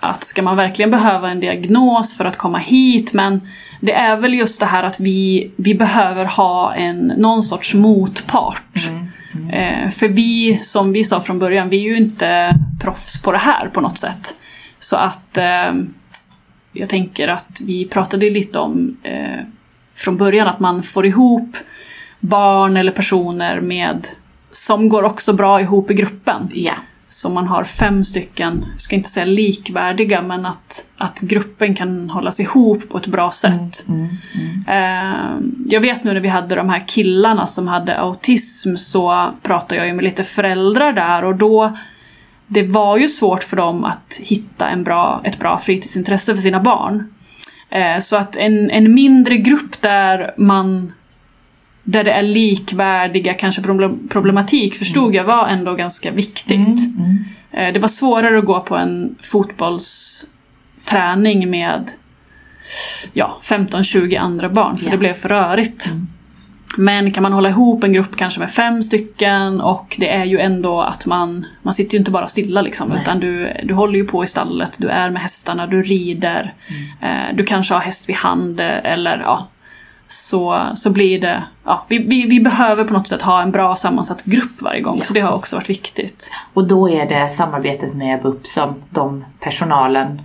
att 0.00 0.24
ska 0.24 0.42
man 0.42 0.56
verkligen 0.56 0.90
behöva 0.90 1.30
en 1.30 1.40
diagnos 1.40 2.16
för 2.16 2.24
att 2.24 2.36
komma 2.36 2.58
hit? 2.58 3.12
Men 3.12 3.48
det 3.80 3.92
är 3.92 4.16
väl 4.16 4.34
just 4.34 4.60
det 4.60 4.66
här 4.66 4.82
att 4.82 5.00
vi, 5.00 5.50
vi 5.56 5.74
behöver 5.74 6.24
ha 6.24 6.74
en, 6.74 6.98
någon 6.98 7.42
sorts 7.42 7.74
motpart. 7.74 8.90
Eh, 9.52 9.90
för 9.90 10.08
vi, 10.08 10.58
som 10.62 10.92
vi 10.92 11.04
sa 11.04 11.20
från 11.20 11.38
början, 11.38 11.68
vi 11.68 11.76
är 11.76 11.82
ju 11.82 11.96
inte 11.96 12.54
proffs 12.80 13.22
på 13.22 13.32
det 13.32 13.38
här 13.38 13.68
på 13.68 13.80
något 13.80 13.98
sätt. 13.98 14.34
Så 14.78 14.96
att 14.96 15.38
eh, 15.38 15.72
jag 16.72 16.88
tänker 16.88 17.28
att 17.28 17.60
vi 17.66 17.84
pratade 17.84 18.30
lite 18.30 18.58
om 18.58 18.96
eh, 19.02 19.40
från 19.92 20.16
början 20.16 20.48
att 20.48 20.60
man 20.60 20.82
får 20.82 21.06
ihop 21.06 21.56
barn 22.20 22.76
eller 22.76 22.92
personer 22.92 23.60
med 23.60 24.06
som 24.50 24.88
går 24.88 25.02
också 25.02 25.32
bra 25.32 25.60
ihop 25.60 25.90
i 25.90 25.94
gruppen. 25.94 26.48
ja. 26.52 26.74
Så 27.08 27.30
man 27.30 27.46
har 27.46 27.64
fem 27.64 28.04
stycken, 28.04 28.64
jag 28.72 28.80
ska 28.80 28.96
inte 28.96 29.08
säga 29.08 29.26
likvärdiga, 29.26 30.22
men 30.22 30.46
att, 30.46 30.86
att 30.96 31.20
gruppen 31.20 31.74
kan 31.74 32.10
hållas 32.10 32.40
ihop 32.40 32.88
på 32.88 32.98
ett 32.98 33.06
bra 33.06 33.30
sätt. 33.30 33.88
Mm, 33.88 34.08
mm. 34.34 34.64
Eh, 34.68 35.40
jag 35.66 35.80
vet 35.80 36.04
nu 36.04 36.12
när 36.12 36.20
vi 36.20 36.28
hade 36.28 36.54
de 36.54 36.68
här 36.68 36.84
killarna 36.88 37.46
som 37.46 37.68
hade 37.68 37.98
autism 37.98 38.76
så 38.76 39.32
pratade 39.42 39.76
jag 39.76 39.86
ju 39.86 39.92
med 39.92 40.04
lite 40.04 40.24
föräldrar 40.24 40.92
där 40.92 41.24
och 41.24 41.34
då 41.34 41.76
det 42.52 42.62
var 42.62 42.96
ju 42.96 43.08
svårt 43.08 43.42
för 43.44 43.56
dem 43.56 43.84
att 43.84 44.20
hitta 44.22 44.68
en 44.68 44.84
bra, 44.84 45.20
ett 45.24 45.38
bra 45.38 45.58
fritidsintresse 45.58 46.34
för 46.34 46.42
sina 46.42 46.60
barn. 46.60 47.04
Eh, 47.70 47.98
så 47.98 48.16
att 48.16 48.36
en, 48.36 48.70
en 48.70 48.94
mindre 48.94 49.36
grupp 49.36 49.80
där 49.82 50.34
man 50.36 50.92
där 51.84 52.04
det 52.04 52.12
är 52.12 52.22
likvärdiga 52.22 53.34
kanske 53.34 53.62
problem, 53.62 54.08
problematik 54.08 54.74
förstod 54.74 55.14
jag 55.14 55.24
var 55.24 55.46
ändå 55.48 55.74
ganska 55.74 56.10
viktigt. 56.10 56.56
Mm, 56.96 57.24
Eh, 57.54 57.72
Det 57.72 57.78
var 57.78 57.88
svårare 57.88 58.38
att 58.38 58.44
gå 58.44 58.60
på 58.60 58.76
en 58.76 59.14
fotbollsträning 59.20 61.50
med 61.50 61.90
ja, 63.12 63.38
15-20 63.42 64.18
andra 64.20 64.48
barn 64.48 64.78
för 64.78 64.84
Ja. 64.86 64.90
det 64.90 64.98
blev 64.98 65.12
för 65.12 65.28
rörigt. 65.28 65.86
Mm. 65.86 66.06
Men 66.76 67.10
kan 67.10 67.22
man 67.22 67.32
hålla 67.32 67.48
ihop 67.48 67.84
en 67.84 67.92
grupp 67.92 68.16
kanske 68.16 68.40
med 68.40 68.50
fem 68.50 68.82
stycken 68.82 69.60
och 69.60 69.96
det 70.00 70.08
är 70.14 70.24
ju 70.24 70.38
ändå 70.38 70.80
att 70.80 71.06
man, 71.06 71.46
man 71.62 71.74
sitter 71.74 71.92
ju 71.94 71.98
inte 71.98 72.10
bara 72.10 72.28
stilla 72.28 72.62
liksom 72.62 72.88
Nej. 72.88 72.98
utan 73.02 73.20
du, 73.20 73.56
du 73.64 73.74
håller 73.74 73.98
ju 73.98 74.04
på 74.06 74.24
i 74.24 74.26
stallet, 74.26 74.76
du 74.78 74.88
är 74.88 75.10
med 75.10 75.22
hästarna, 75.22 75.66
du 75.66 75.82
rider, 75.82 76.54
Mm. 77.00 77.28
eh, 77.28 77.36
du 77.36 77.44
kanske 77.44 77.74
har 77.74 77.80
häst 77.80 78.08
vid 78.08 78.16
hand 78.16 78.60
eller 78.60 79.18
ja. 79.18 79.48
så, 80.06 80.62
så 80.74 80.90
blir 80.90 81.20
det, 81.20 81.42
ja, 81.64 81.86
vi, 81.88 81.98
vi, 81.98 82.26
vi 82.26 82.40
behöver 82.40 82.84
på 82.84 82.92
något 82.92 83.08
sätt 83.08 83.22
ha 83.22 83.42
en 83.42 83.50
bra 83.50 83.76
sammansatt 83.76 84.24
grupp 84.24 84.62
varje 84.62 84.80
gång. 84.80 85.00
Så 85.02 85.14
det 85.14 85.20
har 85.20 85.32
också 85.32 85.56
varit 85.56 85.70
viktigt. 85.70 86.30
Och 86.54 86.66
då 86.66 86.90
är 86.90 87.08
det 87.08 87.28
samarbetet 87.28 87.94
med 87.94 88.22
BUP 88.22 88.46
som 88.46 88.74
de 88.90 89.24
personalen 89.40 90.22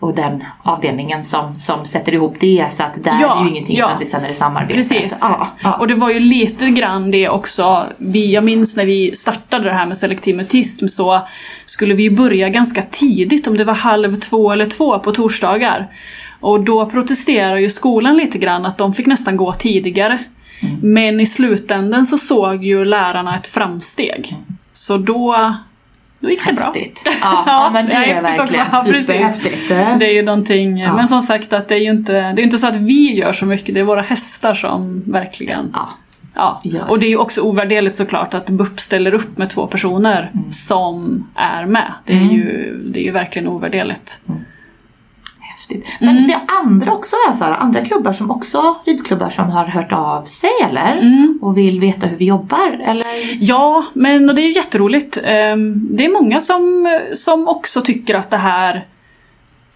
och 0.00 0.14
den 0.14 0.44
avdelningen 0.62 1.24
som, 1.24 1.54
som 1.54 1.84
sätter 1.84 2.14
ihop 2.14 2.36
det 2.40 2.66
så 2.70 2.82
att 2.82 3.04
där 3.04 3.18
Ja, 3.20 3.40
är 3.40 3.44
ju 3.44 3.50
ingenting 3.50 3.76
ja. 3.76 3.86
utan 3.86 3.98
det 3.98 4.06
sen 4.06 4.24
är 4.24 4.28
det 4.28 4.34
samarbetet. 4.34 4.76
Precis. 4.76 5.18
Ja, 5.22 5.48
ja. 5.62 5.76
Och 5.80 5.88
det 5.88 5.94
var 5.94 6.10
ju 6.10 6.20
lite 6.20 6.70
grann 6.70 7.10
det 7.10 7.28
också. 7.28 7.86
Vi, 7.98 8.32
jag 8.32 8.44
minns 8.44 8.76
när 8.76 8.84
vi 8.84 9.14
startade 9.14 9.64
det 9.64 9.72
här 9.72 9.86
med 9.86 9.96
selektiv 9.98 10.36
mutism 10.36 10.86
så 10.86 11.26
skulle 11.64 11.94
vi 11.94 12.10
börja 12.10 12.48
ganska 12.48 12.82
tidigt, 12.82 13.46
om 13.46 13.56
det 13.56 13.64
var 13.64 13.74
halv 13.74 14.14
två 14.14 14.52
eller 14.52 14.66
två 14.66 14.98
på 14.98 15.12
torsdagar. 15.12 15.88
Och 16.40 16.60
då 16.60 16.86
protesterar 16.86 17.56
ju 17.56 17.70
skolan 17.70 18.16
lite 18.16 18.38
grann 18.38 18.66
att 18.66 18.78
de 18.78 18.94
fick 18.94 19.06
nästan 19.06 19.36
gå 19.36 19.52
tidigare. 19.52 20.18
Men 20.82 21.20
i 21.20 21.26
slutändan 21.26 22.06
så 22.06 22.18
såg 22.18 22.64
ju 22.64 22.84
lärarna 22.84 23.36
ett 23.36 23.46
framsteg. 23.46 24.36
Så 24.72 24.96
då, 24.96 25.54
då 26.20 26.30
gick 26.30 26.46
det 26.46 26.52
bra. 26.52 26.64
Häftigt. 26.64 27.02
Ja, 27.22 27.44
ja, 27.46 27.70
men 27.72 27.86
det 27.86 27.92
ja, 27.92 28.04
är 28.04 28.40
också. 28.42 28.54
verkligen 28.54 28.66
precis. 28.84 29.06
superhäftigt. 29.06 29.68
Det 29.68 30.06
är 30.06 30.12
ju 30.14 30.22
någonting, 30.22 30.78
Ja. 30.78 30.96
men 30.96 31.08
som 31.08 31.22
sagt 31.22 31.52
att 31.52 31.68
det 31.68 31.74
är 31.74 31.78
ju 31.78 31.90
inte, 31.90 32.12
det 32.12 32.42
är 32.42 32.44
inte 32.44 32.58
så 32.58 32.66
att 32.66 32.76
vi 32.76 33.14
gör 33.14 33.32
så 33.32 33.46
mycket, 33.46 33.74
det 33.74 33.80
är 33.80 33.84
våra 33.84 34.02
hästar 34.02 34.54
som 34.54 35.02
verkligen 35.06 35.70
Ja, 35.74 35.88
Ja, 36.34 36.84
och 36.88 36.98
det 36.98 37.06
är 37.06 37.10
ju 37.10 37.16
också 37.16 37.40
ovärderligt 37.40 37.96
såklart 37.96 38.34
att 38.34 38.50
BUP 38.50 38.80
ställer 38.80 39.14
upp 39.14 39.38
med 39.38 39.50
två 39.50 39.66
personer 39.66 40.30
Mm. 40.34 40.52
som 40.52 41.26
är 41.34 41.66
med. 41.66 41.92
Det 42.04 42.12
är, 42.12 42.16
ju, 42.32 42.76
det 42.92 43.00
är 43.00 43.04
ju 43.04 43.10
verkligen 43.10 43.48
ovärderligt. 43.48 44.20
Häftigt. 45.70 45.96
Men 46.00 46.08
Mm. 46.16 46.26
det 46.28 46.32
är 46.34 46.40
andra 46.64 46.92
också 46.92 47.16
va 47.26 47.32
Sara? 47.32 47.56
Andra 47.56 47.80
klubbar 47.84 48.12
som 48.12 48.30
också, 48.30 48.74
ridklubbar 48.86 49.28
som 49.30 49.50
har 49.50 49.64
hört 49.66 49.92
av 49.92 50.24
sig 50.24 50.50
eller? 50.68 50.96
Mm. 50.96 51.38
Och 51.42 51.56
vill 51.58 51.80
veta 51.80 52.06
hur 52.06 52.16
vi 52.16 52.24
jobbar 52.24 52.80
eller? 52.84 53.06
Ja, 53.40 53.84
men 53.94 54.28
och 54.28 54.34
det 54.34 54.42
är 54.42 54.56
jätteroligt. 54.56 55.18
Ehm, 55.24 55.88
Det 55.96 56.04
är 56.04 56.22
många 56.22 56.40
som, 56.40 56.88
som 57.14 57.48
också 57.48 57.80
tycker 57.80 58.14
att 58.14 58.30
det 58.30 58.36
här 58.36 58.84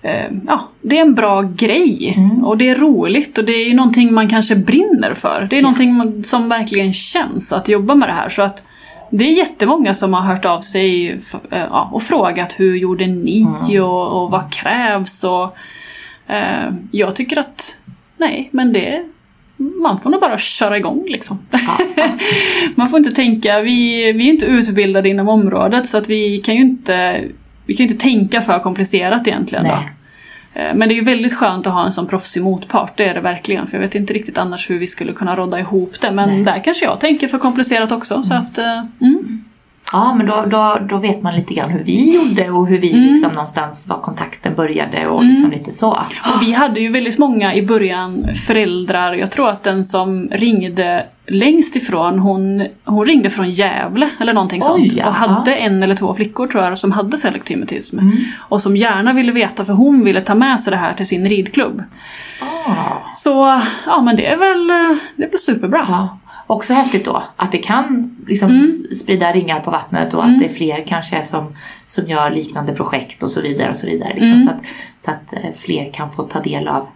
ehm, 0.03 0.41
Ja, 0.47 0.69
det 0.83 0.97
är 0.99 1.01
en 1.03 1.15
bra 1.15 1.43
grej 1.43 2.15
Mm. 2.17 2.45
och 2.45 2.59
det 2.59 2.69
är 2.71 2.75
roligt 2.75 3.39
och 3.39 3.45
det 3.45 3.53
är 3.53 3.69
ju 3.69 3.75
någonting 3.75 4.15
man 4.15 4.29
kanske 4.29 4.57
brinner 4.57 5.15
för. 5.15 5.47
Det 5.51 5.59
är 5.59 5.63
någonting 5.63 5.95
man- 5.95 6.25
som 6.25 6.49
verkligen 6.49 6.93
känns 6.93 7.53
att 7.53 7.69
jobba 7.69 7.95
med 7.95 8.09
det 8.09 8.13
här. 8.13 8.29
Så 8.29 8.43
att 8.43 8.63
det 9.11 9.25
är 9.25 9.33
jättemånga 9.33 9.95
som 9.95 10.15
har 10.15 10.21
hört 10.21 10.45
av 10.45 10.61
sig 10.61 11.11
eh, 11.51 11.65
ja, 11.71 11.91
och 11.93 12.03
frågat 12.03 12.53
hur 12.57 12.77
gjorde 12.77 13.07
ni 13.07 13.47
Mm. 13.71 13.85
och, 13.85 14.23
och 14.23 14.31
vad 14.31 14.53
krävs 14.53 15.25
och 15.25 15.57
jag 16.91 17.17
tycker 17.17 17.39
att 17.39 17.79
nej, 18.17 18.49
men 18.53 18.73
det 18.73 19.05
man 19.57 20.01
får 20.01 20.11
nog 20.11 20.21
bara 20.21 20.39
köra 20.39 20.79
igång 20.79 21.05
liksom. 21.09 21.39
man 22.75 22.89
får 22.89 22.99
inte 22.99 23.11
tänka, 23.11 23.61
vi, 23.61 24.13
vi 24.13 24.29
är 24.29 24.33
inte 24.33 24.47
utbildade 24.47 25.09
inom 25.09 25.29
området 25.29 25.89
så 25.89 25.99
att 25.99 26.09
vi 26.09 26.39
kan 26.39 26.55
ju 26.55 26.61
inte, 26.61 27.25
vi 27.67 27.75
kan 27.77 27.85
inte 27.85 27.99
tänka 27.99 28.41
för 28.41 28.59
komplicerat 28.59 29.29
egentligen. 29.29 29.67
Eh, 29.67 30.75
Men 30.75 30.89
det 30.89 30.95
är 30.95 30.97
ju 30.97 31.05
väldigt 31.05 31.35
skönt 31.35 31.67
att 31.67 31.73
ha 31.73 31.87
en 31.87 31.93
sån 31.93 32.07
proffsig 32.07 32.43
motpart, 32.43 32.97
det 32.97 33.05
är 33.05 33.15
det 33.15 33.21
verkligen. 33.21 33.67
För 33.67 33.77
jag 33.77 33.83
vet 33.83 33.95
inte 33.95 34.13
riktigt 34.13 34.39
annars 34.39 34.71
hur 34.71 34.79
vi 34.79 34.87
skulle 34.87 35.13
kunna 35.13 35.37
rodda 35.37 35.61
ihop 35.61 36.01
det. 36.01 36.11
Men 36.11 36.29
Nej. 36.29 36.45
där 36.45 36.65
kanske 36.65 36.85
jag 36.85 37.01
tänker 37.01 37.29
för 37.29 37.39
komplicerat 37.39 37.93
också. 37.93 38.23
Så 38.23 38.35
att, 38.35 38.59
eh, 38.59 38.85
mm. 39.01 39.44
Ja, 39.95 40.15
men 40.15 40.27
då, 40.27 40.45
då, 40.47 40.79
då 40.89 40.97
vet 40.99 41.23
man 41.23 41.35
lite 41.35 41.55
grann 41.55 41.71
hur 41.71 41.85
vi 41.85 42.15
gjorde 42.15 42.51
och 42.51 42.67
hur 42.67 42.79
vi 42.79 42.93
Mm. 42.93 43.13
liksom 43.13 43.31
någonstans, 43.33 43.87
var 43.89 43.99
kontakten 44.01 44.55
började 44.55 45.07
och 45.07 45.25
liksom 45.25 45.51
lite 45.51 45.73
så. 45.73 45.91
Och 45.91 46.43
vi 46.43 46.53
hade 46.53 46.81
ju 46.81 46.89
väldigt 46.93 47.19
många 47.19 47.55
i 47.55 47.63
början 47.67 48.27
föräldrar. 48.47 49.13
Jag 49.13 49.31
tror 49.31 49.49
att 49.51 49.63
den 49.63 49.85
som 49.85 50.29
ringde 50.33 51.07
längst 51.27 51.77
ifrån, 51.77 52.19
hon, 52.19 52.67
hon 52.85 53.07
ringde 53.07 53.31
från 53.31 53.51
Gävle 53.51 54.09
eller 54.21 54.33
någonting 54.35 54.63
Oj, 54.65 54.67
sånt. 54.69 54.93
ja. 54.93 55.07
Och 55.09 55.15
hade 55.15 55.57
en 55.57 55.83
eller 55.83 55.95
två 55.95 56.15
flickor 56.15 56.47
tror 56.47 56.65
jag 56.65 56.79
som 56.79 56.93
hade 56.93 57.17
selektiv 57.17 57.59
mutism. 57.59 57.99
Mm. 57.99 58.17
Och 58.39 58.63
som 58.63 58.77
gärna 58.77 59.13
ville 59.13 59.33
veta, 59.33 59.65
för 59.65 59.73
hon 59.73 60.05
ville 60.05 60.21
ta 60.21 60.35
med 60.35 60.61
sig 60.61 60.71
det 60.71 60.77
här 60.77 60.95
till 60.95 61.07
sin 61.07 61.29
ridklubb. 61.29 61.83
Ah. 62.41 62.73
Så 63.15 63.61
ja, 63.87 64.01
men 64.03 64.17
det 64.17 64.27
är 64.27 64.37
väl, 64.37 64.71
eh, 64.71 64.97
det 65.17 65.25
är 65.25 65.31
väl 65.31 65.39
superbra. 65.39 65.87
Ja. 65.89 66.19
Också 66.47 66.75
häftigt 66.75 67.05
då 67.05 67.23
att 67.37 67.53
det 67.53 67.59
kan 67.59 68.17
liksom 68.27 68.51
Mm. 68.51 68.67
sprida 69.03 69.33
ringar 69.33 69.61
på 69.61 69.71
vattnet 69.71 70.15
och 70.15 70.25
att 70.25 70.39
det 70.39 70.45
är 70.45 70.49
fler 70.49 70.85
kanske 70.87 71.23
som, 71.23 71.57
som 71.87 72.09
gör 72.09 72.31
liknande 72.31 72.73
projekt 72.73 73.23
och 73.23 73.31
så 73.31 73.41
vidare. 73.41 73.71
och 73.71 73.77
Så 73.77 73.87
vidare 73.87 74.09
liksom, 74.15 74.33
Mm. 74.33 74.43
så, 74.47 74.51
att, 74.51 74.61
så 74.99 75.11
att 75.11 75.33
eh, 75.33 75.53
fler 75.57 75.93
kan 75.93 76.11
få 76.13 76.23
ta 76.23 76.41
del 76.41 76.69
av 76.69 76.87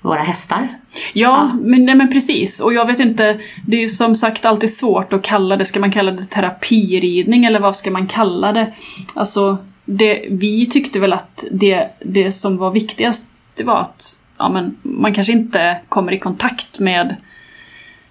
våra 0.00 0.22
hästar. 0.22 0.68
Ja, 1.12 1.50
Men, 1.62 1.84
nej, 1.86 1.94
men 1.94 2.12
precis. 2.12 2.60
Och 2.60 2.74
jag 2.74 2.86
vet 2.86 3.00
inte, 3.00 3.40
det 3.66 3.76
är 3.76 3.80
ju 3.80 3.88
som 3.88 4.14
sagt 4.14 4.44
alltid 4.44 4.74
svårt 4.74 5.12
att 5.12 5.22
kalla 5.22 5.56
det, 5.56 5.64
ska 5.64 5.80
man 5.80 5.92
kalla 5.92 6.10
det 6.12 6.22
terapiridning 6.22 7.44
eller 7.44 7.60
vad 7.60 7.76
ska 7.76 7.90
man 7.90 8.06
kalla 8.06 8.52
det? 8.52 8.72
Alltså, 9.14 9.58
det, 9.84 10.26
vi 10.30 10.66
tyckte 10.66 11.00
väl 11.00 11.12
att 11.12 11.44
det, 11.50 11.88
det 12.04 12.32
som 12.32 12.56
var 12.56 12.70
viktigast, 12.70 13.26
det 13.54 13.64
var 13.64 13.80
att 13.80 14.18
ja, 14.38 14.48
men 14.48 14.76
man 14.82 15.14
kanske 15.14 15.32
inte 15.32 15.76
kommer 15.88 16.12
i 16.12 16.18
kontakt 16.18 16.78
med 16.80 17.16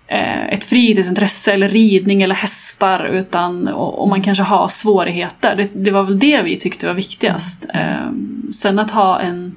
ett 0.08 0.66
fritidsintresse 0.66 1.52
eller 1.52 1.70
ridning 1.70 2.22
eller 2.22 2.36
hästar 2.36 3.06
utan 3.06 3.68
och, 3.68 4.02
och 4.02 4.08
man 4.08 4.22
kanske 4.22 4.44
har 4.44 4.68
svårigheter. 4.68 5.56
Det, 5.56 5.70
det 5.74 5.92
var 5.92 6.04
väl 6.04 6.20
det 6.20 6.42
vi 6.42 6.58
tyckte 6.58 6.88
var 6.88 6.94
viktigast. 6.94 7.66
Eh, 7.74 8.12
sen 8.52 8.80
att 8.80 8.92
ha 8.92 9.20
en 9.20 9.56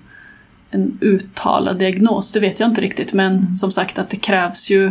en 0.71 0.99
uttalad 1.01 1.79
diagnos, 1.79 2.33
det 2.33 2.41
vet 2.41 2.61
jag 2.61 2.69
inte 2.69 2.81
riktigt. 2.81 3.13
Men 3.13 3.55
som 3.55 3.71
sagt 3.73 3.99
att 3.99 4.11
det 4.11 4.17
krävs 4.17 4.71
ju 4.71 4.87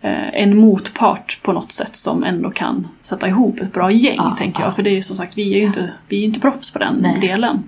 eh, 0.00 0.34
en 0.34 0.56
motpart 0.56 1.40
på 1.42 1.52
något 1.52 1.72
sätt 1.72 1.96
som 1.96 2.24
ändå 2.24 2.50
kan 2.50 2.88
sätta 3.02 3.28
ihop 3.28 3.60
ett 3.60 3.72
bra 3.72 3.90
gäng, 3.90 4.16
Ja, 4.16 4.36
tänker 4.38 4.60
ja. 4.60 4.66
jag. 4.66 4.76
För 4.76 4.82
det 4.82 4.90
är 4.90 4.94
ju 4.94 5.02
som 5.02 5.16
sagt, 5.16 5.38
vi 5.38 5.54
är 5.54 5.58
ju 5.58 5.64
inte, 5.64 5.92
vi 6.08 6.20
är 6.20 6.24
inte 6.24 6.40
proffs 6.40 6.70
på 6.70 6.78
den 6.78 6.94
Nej. 6.94 7.20
delen. 7.20 7.62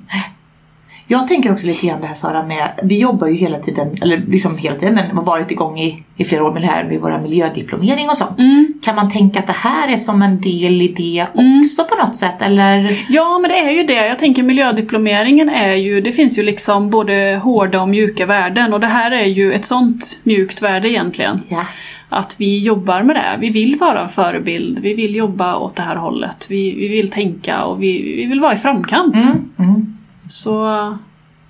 Jag 1.07 1.29
tänker 1.29 1.53
också 1.53 1.67
lite 1.67 1.87
grann 1.87 2.01
det 2.01 2.07
här 2.07 2.14
Sara 2.14 2.47
med, 2.47 2.81
vi 2.83 3.01
jobbar 3.01 3.27
ju 3.27 3.35
hela 3.35 3.59
tiden, 3.59 3.99
eller 4.03 4.17
liksom 4.17 4.59
hela 4.59 4.77
tiden, 4.77 4.95
men 4.95 5.17
har 5.17 5.25
varit 5.25 5.51
igång 5.51 5.79
i, 5.79 6.03
i 6.17 6.25
flera 6.25 6.45
år 6.45 6.53
med 6.53 6.62
det 6.62 6.67
här 6.67 6.85
med 6.85 7.01
våra 7.01 7.21
miljödiplomering 7.21 8.09
och 8.09 8.17
sånt. 8.17 8.38
Kan 8.83 8.97
man 8.97 9.11
tänka 9.11 9.38
att 9.38 9.47
det 9.47 9.53
här 9.53 9.93
är 9.93 9.97
som 9.97 10.23
en 10.23 10.40
del 10.40 10.83
i 10.83 10.88
det 10.88 11.27
också 11.35 11.85
på 11.85 12.05
något 12.05 12.17
sätt 12.17 12.43
eller? 12.43 13.05
Ja, 13.09 13.38
men 13.38 13.51
det 13.51 13.59
är 13.59 13.71
ju 13.71 13.83
det. 13.83 14.07
Jag 14.07 14.19
tänker 14.19 14.43
miljödiplomeringen 14.43 15.49
är 15.49 15.75
ju, 15.75 16.01
det 16.01 16.12
finns 16.12 16.38
ju 16.38 16.43
liksom 16.43 16.90
både 16.90 17.40
hårda 17.43 17.83
och 17.83 17.88
mjuka 17.88 18.27
värden 18.27 18.73
och 18.73 18.81
det 18.81 18.87
här 18.87 19.11
är 19.11 19.27
ju 19.27 19.53
ett 19.53 19.64
sånt 19.64 20.19
mjukt 20.23 20.62
värde 20.62 20.88
egentligen. 20.88 21.40
Ja. 21.49 21.67
Att 22.09 22.37
vi 22.38 22.59
jobbar 22.59 23.03
med 23.03 23.17
det. 23.17 23.37
Vi 23.40 23.51
vill 23.51 23.77
vara 23.77 24.03
en 24.03 24.09
förebild, 24.09 24.79
vi 24.79 24.95
vill 24.95 25.14
jobba 25.14 25.57
åt 25.57 25.77
det 25.77 25.83
här 25.83 25.97
hållet. 25.97 26.47
Vi, 26.51 26.75
vi 26.75 26.88
vill 26.88 27.11
tänka 27.11 27.64
och 27.64 27.83
vi, 27.83 28.14
vi 28.17 28.25
vill 28.25 28.40
vara 28.40 28.53
i 28.55 28.57
framkant. 28.57 29.14
Mm, 29.14 29.51
mm. 29.59 29.99
Så 30.28 30.52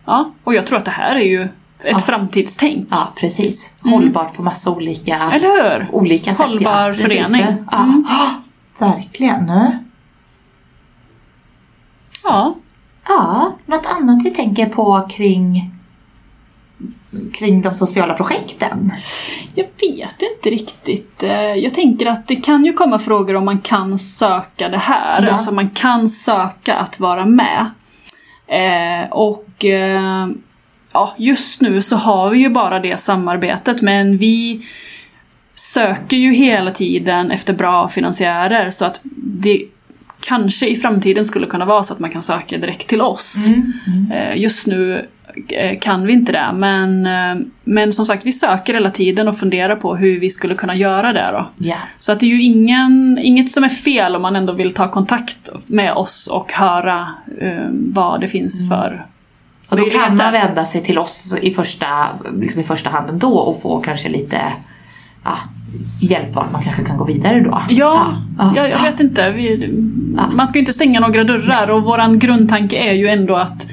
ja, 0.07 0.31
och 0.45 0.55
jag 0.55 0.67
tror 0.67 0.79
att 0.79 0.85
det 0.85 0.91
här 0.91 1.17
är 1.17 1.21
ju 1.25 1.43
ett 1.43 1.51
Ja. 1.91 1.99
framtidstänk. 1.99 2.89
Ja, 2.91 3.13
precis. 3.17 3.75
Hållbart 3.81 4.35
på 4.37 4.43
massa 4.43 4.71
olika, 4.71 5.17
Eller 5.33 5.79
hur? 5.79 5.95
olika 5.95 6.35
sätt. 6.35 6.47
Hållbar 6.47 6.89
ja. 6.89 6.95
Precis. 6.95 7.07
förening. 7.07 7.43
Mm. 7.73 8.07
Ja. 8.11 8.31
Verkligen. 8.79 9.53
Ja. 12.25 12.55
Ja, 13.09 13.53
något 13.67 13.87
annat 13.87 14.19
vi 14.25 14.31
tänker 14.31 14.67
på 14.67 15.09
kring, 15.11 15.71
kring 17.35 17.63
de 17.63 17.75
sociala 17.75 18.15
projekten? 18.15 18.93
Jag 19.55 19.65
vet 19.81 20.23
inte 20.23 20.51
riktigt. 20.51 21.23
Eh, 21.23 21.31
Jag 21.33 21.75
tänker 21.75 22.07
att 22.07 22.27
det 22.29 22.37
kan 22.37 22.65
ju 22.65 22.73
komma 22.73 22.99
frågor 22.99 23.37
om 23.37 23.45
man 23.45 23.59
kan 23.59 23.99
söka 23.99 24.69
det 24.69 24.79
här. 24.79 25.23
Ja. 25.27 25.33
Alltså 25.33 25.53
man 25.55 25.71
kan 25.71 26.09
söka 26.09 26.75
att 26.75 27.01
vara 27.01 27.27
med. 27.27 27.71
Eh, 28.47 29.11
och 29.11 29.65
eh, 29.65 30.29
ja, 30.93 31.15
just 31.19 31.61
nu 31.61 31.83
så 31.83 31.97
har 31.97 32.31
vi 32.31 32.39
ju 32.39 32.49
bara 32.49 32.81
det 32.81 32.97
samarbetet 32.97 33.83
men 33.83 34.19
vi 34.19 34.67
söker 35.55 36.17
ju 36.17 36.33
hela 36.33 36.71
tiden 36.71 37.31
efter 37.31 37.53
bra 37.53 37.89
finansiärer 37.89 38.71
så 38.71 38.85
att 38.85 39.01
det 39.17 39.65
kanske 40.21 40.67
i 40.67 40.77
framtiden 40.77 41.25
skulle 41.25 41.47
kunna 41.47 41.65
vara 41.65 41.83
så 41.83 41.93
att 41.93 42.01
man 42.01 42.11
kan 42.11 42.23
söka 42.23 42.59
direkt 42.59 42.89
till 42.89 43.01
oss. 43.01 43.37
Eh, 44.13 44.37
Just 44.37 44.67
nu 44.67 45.09
kan 45.81 46.07
vi 46.07 46.13
inte 46.13 46.33
det, 46.33 46.53
men, 46.55 47.07
eh, 47.07 47.47
men 47.65 47.93
som 47.93 48.07
sagt 48.07 48.27
vi 48.27 48.33
söker 48.33 48.75
hela 48.75 48.91
tiden 48.91 49.29
och 49.29 49.39
funderar 49.39 49.77
på 49.77 49.97
hur 49.97 50.21
vi 50.21 50.31
skulle 50.31 50.55
kunna 50.55 50.75
göra 50.75 51.13
det 51.13 51.31
då. 51.33 51.47
Ja. 51.57 51.77
Så 51.99 52.13
att 52.13 52.21
det 52.21 52.27
är 52.27 52.31
ju 52.31 52.43
ingen, 52.43 53.19
inget 53.23 53.53
som 53.53 53.65
är 53.65 53.69
fel 53.69 54.17
om 54.17 54.23
man 54.23 54.37
ändå 54.37 54.53
vill 54.53 54.75
ta 54.75 54.91
kontakt 54.91 55.51
med 55.67 55.93
oss 55.93 56.27
och 56.27 56.53
höra 56.53 57.09
eh, 57.41 57.69
vad 57.71 58.21
det 58.21 58.29
finns 58.29 58.69
för 58.69 59.07
Och 59.69 59.77
då 59.77 59.85
kan 59.85 60.17
man 60.17 60.33
vända 60.33 60.65
sig 60.65 60.83
till 60.83 60.99
oss 60.99 61.37
i 61.43 61.51
första, 61.51 61.87
liksom 62.41 62.61
i 62.61 62.65
första 62.65 62.91
hand 62.91 63.21
då 63.21 63.33
och 63.33 63.63
få 63.63 63.81
kanske 63.81 64.09
lite 64.09 64.41
ja, 65.25 65.39
hjälp 66.01 66.35
var 66.35 66.47
man 66.53 66.63
kanske 66.63 66.85
kan 66.85 66.97
gå 66.97 67.05
vidare 67.05 67.41
då. 67.41 67.63
Ja, 67.69 68.17
ja. 68.39 68.53
Jag, 68.57 68.71
jag 68.71 68.83
vet 68.83 69.01
inte. 69.01 69.31
Vi, 69.31 69.69
Man 70.33 70.49
ska 70.49 70.59
ju 70.59 70.61
inte 70.61 70.73
stänga 70.73 71.01
några 71.01 71.25
dörrar 71.25 71.71
och 71.71 71.83
våran 71.83 72.19
grundtanke 72.19 72.77
är 72.77 72.93
ju 72.93 73.09
ändå 73.09 73.37
att 73.37 73.67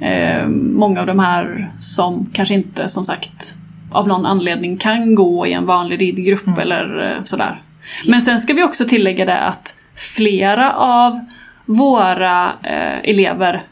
eh, 0.00 0.46
många 0.48 1.00
av 1.00 1.06
de 1.06 1.18
här 1.18 1.72
som 1.80 2.30
kanske 2.32 2.54
inte 2.54 2.88
som 2.88 3.04
sagt 3.04 3.54
av 3.92 4.08
någon 4.08 4.26
anledning 4.26 4.76
kan 4.76 5.14
gå 5.14 5.46
i 5.46 5.52
en 5.52 5.66
vanlig 5.66 6.00
ridgrupp 6.00 6.46
Mm. 6.46 6.58
eller 6.58 7.06
eh, 7.16 7.22
sådär. 7.24 7.60
Men 8.06 8.20
sen 8.22 8.38
ska 8.38 8.52
vi 8.54 8.62
också 8.62 8.84
tillägga 8.84 9.24
det 9.24 9.38
att 9.38 9.76
flera 9.96 10.72
av 10.74 11.20
våra 11.66 12.52
eh, 12.62 13.10
elever 13.10 13.62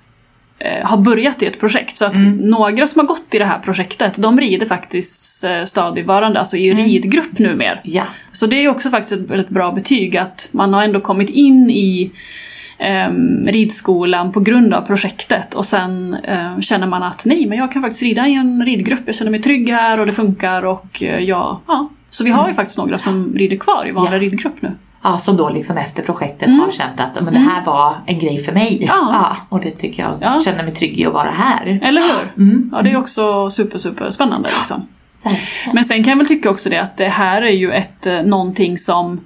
eh, 0.59 0.87
har 0.87 0.97
börjat 0.97 1.43
i 1.43 1.47
ett 1.47 1.61
projekt. 1.61 1.97
Så 1.97 2.05
att 2.07 2.15
Mm. 2.17 2.37
några 2.37 2.87
som 2.87 3.01
har 3.01 3.07
gått 3.07 3.35
i 3.35 3.39
det 3.39 3.45
här 3.45 3.59
projektet, 3.59 4.15
de 4.17 4.41
rider 4.41 4.67
faktiskt 4.67 5.45
eh, 5.45 5.65
stadigvarande, 5.65 6.39
alltså 6.39 6.57
i 6.57 6.71
Mm. 6.71 6.85
ridgrupp 6.85 7.39
numera. 7.39 7.79
Ja. 7.85 8.03
Så 8.33 8.47
det 8.47 8.57
är 8.65 8.69
också 8.69 8.91
faktiskt 8.91 9.21
ett 9.21 9.31
väldigt 9.31 9.49
bra 9.49 9.73
betyg 9.73 10.17
att 10.17 10.49
man 10.53 10.75
har 10.75 10.83
ändå 10.83 11.01
kommit 11.01 11.31
in 11.31 11.71
i 11.71 12.11
ridskolan 13.47 14.33
på 14.33 14.41
grund 14.41 14.75
av 14.75 14.81
projektet 14.81 15.55
och 15.55 15.65
sen 15.65 16.15
eh, 16.15 16.61
känner 16.61 16.87
man 16.87 17.03
att 17.03 17.23
nej, 17.27 17.47
men 17.47 17.59
jag 17.59 17.73
kan 17.73 17.83
faktiskt 17.83 18.03
rida 18.03 18.27
i 18.29 18.35
en 18.35 18.65
ridgrupp, 18.67 19.01
jag 19.07 19.15
känner 19.15 19.31
mig 19.31 19.43
trygg 19.43 19.71
här 19.71 20.01
och 20.01 20.07
det 20.07 20.13
funkar 20.13 20.63
och 20.63 21.03
eh, 21.03 21.19
ja, 21.19 21.61
ja. 21.67 21.89
Så 22.11 22.25
vi 22.25 22.31
har 22.31 22.49
ju 22.49 22.55
faktiskt 22.55 22.79
några 22.79 22.99
som 22.99 23.35
rider 23.37 23.57
kvar 23.57 23.87
i 23.89 23.93
vanlig 23.93 24.13
Ja. 24.13 24.19
ridgrupp 24.19 24.63
nu. 24.63 24.73
Ja, 25.03 25.19
som 25.19 25.37
då 25.37 25.49
liksom 25.51 25.77
efter 25.77 26.03
projektet 26.03 26.49
har 26.49 26.71
känt 26.71 27.01
att 27.01 27.25
men 27.25 27.35
det 27.35 27.41
här 27.41 27.65
var 27.65 27.95
en 28.07 28.19
grej 28.19 28.39
för 28.39 28.53
mig. 28.53 28.77
Mm. 28.77 28.89
Ja. 28.89 29.37
och 29.49 29.61
det 29.61 29.71
tycker 29.71 30.03
jag, 30.03 30.13
Ja. 30.21 30.41
känner 30.45 30.63
mig 30.65 30.73
trygg 30.73 31.01
i 31.01 31.07
att 31.07 31.13
vara 31.13 31.31
här. 31.31 31.81
Eller 31.83 32.01
hur? 32.03 32.45
Mm. 32.47 32.71
Ja, 32.73 32.83
det 32.83 32.91
är 32.91 32.97
också 32.97 33.51
super, 33.51 33.79
super 33.79 34.11
spännande 34.11 34.49
liksom. 34.49 34.87
Verkligen. 35.23 35.75
Men 35.75 35.85
sen 35.85 36.05
kan 36.05 36.11
jag 36.11 36.19
väl 36.19 36.27
tycka 36.27 36.51
också 36.51 36.71
det 36.71 36.79
att 36.79 36.97
det 36.97 37.09
här 37.09 37.43
är 37.43 37.51
ju 37.53 37.73
ett, 37.73 38.07
eh, 38.07 38.23
någonting 38.23 38.79
som 38.79 39.21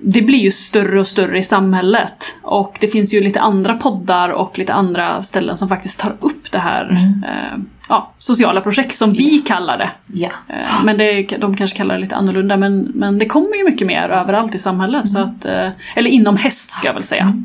det 0.00 0.22
blir 0.22 0.38
ju 0.38 0.50
större 0.50 1.00
och 1.00 1.06
större 1.06 1.38
i 1.38 1.42
samhället. 1.42 2.34
Och 2.42 2.78
det 2.80 2.88
finns 2.88 3.14
ju 3.14 3.20
lite 3.20 3.40
andra 3.40 3.74
poddar 3.74 4.28
och 4.28 4.58
lite 4.58 4.74
andra 4.74 5.22
ställen 5.22 5.56
som 5.56 5.68
faktiskt 5.68 6.00
tar 6.00 6.16
upp 6.20 6.52
det 6.52 6.58
här 6.58 7.12
eh, 7.26 7.58
ja, 7.88 8.12
sociala 8.18 8.60
projekt 8.60 8.94
som 8.94 9.12
vi 9.12 9.38
kallar 9.38 9.78
det. 9.78 9.90
Ja. 10.06 10.30
Eh, 10.48 10.84
men 10.84 10.98
det, 10.98 11.22
de 11.22 11.56
kanske 11.56 11.76
kallar 11.76 11.94
det 11.94 12.00
lite 12.00 12.16
annorlunda 12.16 12.56
men, 12.56 12.92
men 12.94 13.18
det 13.18 13.26
kommer 13.26 13.56
ju 13.56 13.64
mycket 13.64 13.86
mer 13.86 14.08
överallt 14.08 14.54
i 14.54 14.58
samhället. 14.58 15.08
Så 15.08 15.18
att, 15.18 15.44
eh, 15.44 15.68
eller 15.96 16.10
inom 16.10 16.36
häst 16.36 16.70
ska 16.70 16.86
jag 16.86 16.94
väl 16.94 17.02
säga. 17.02 17.42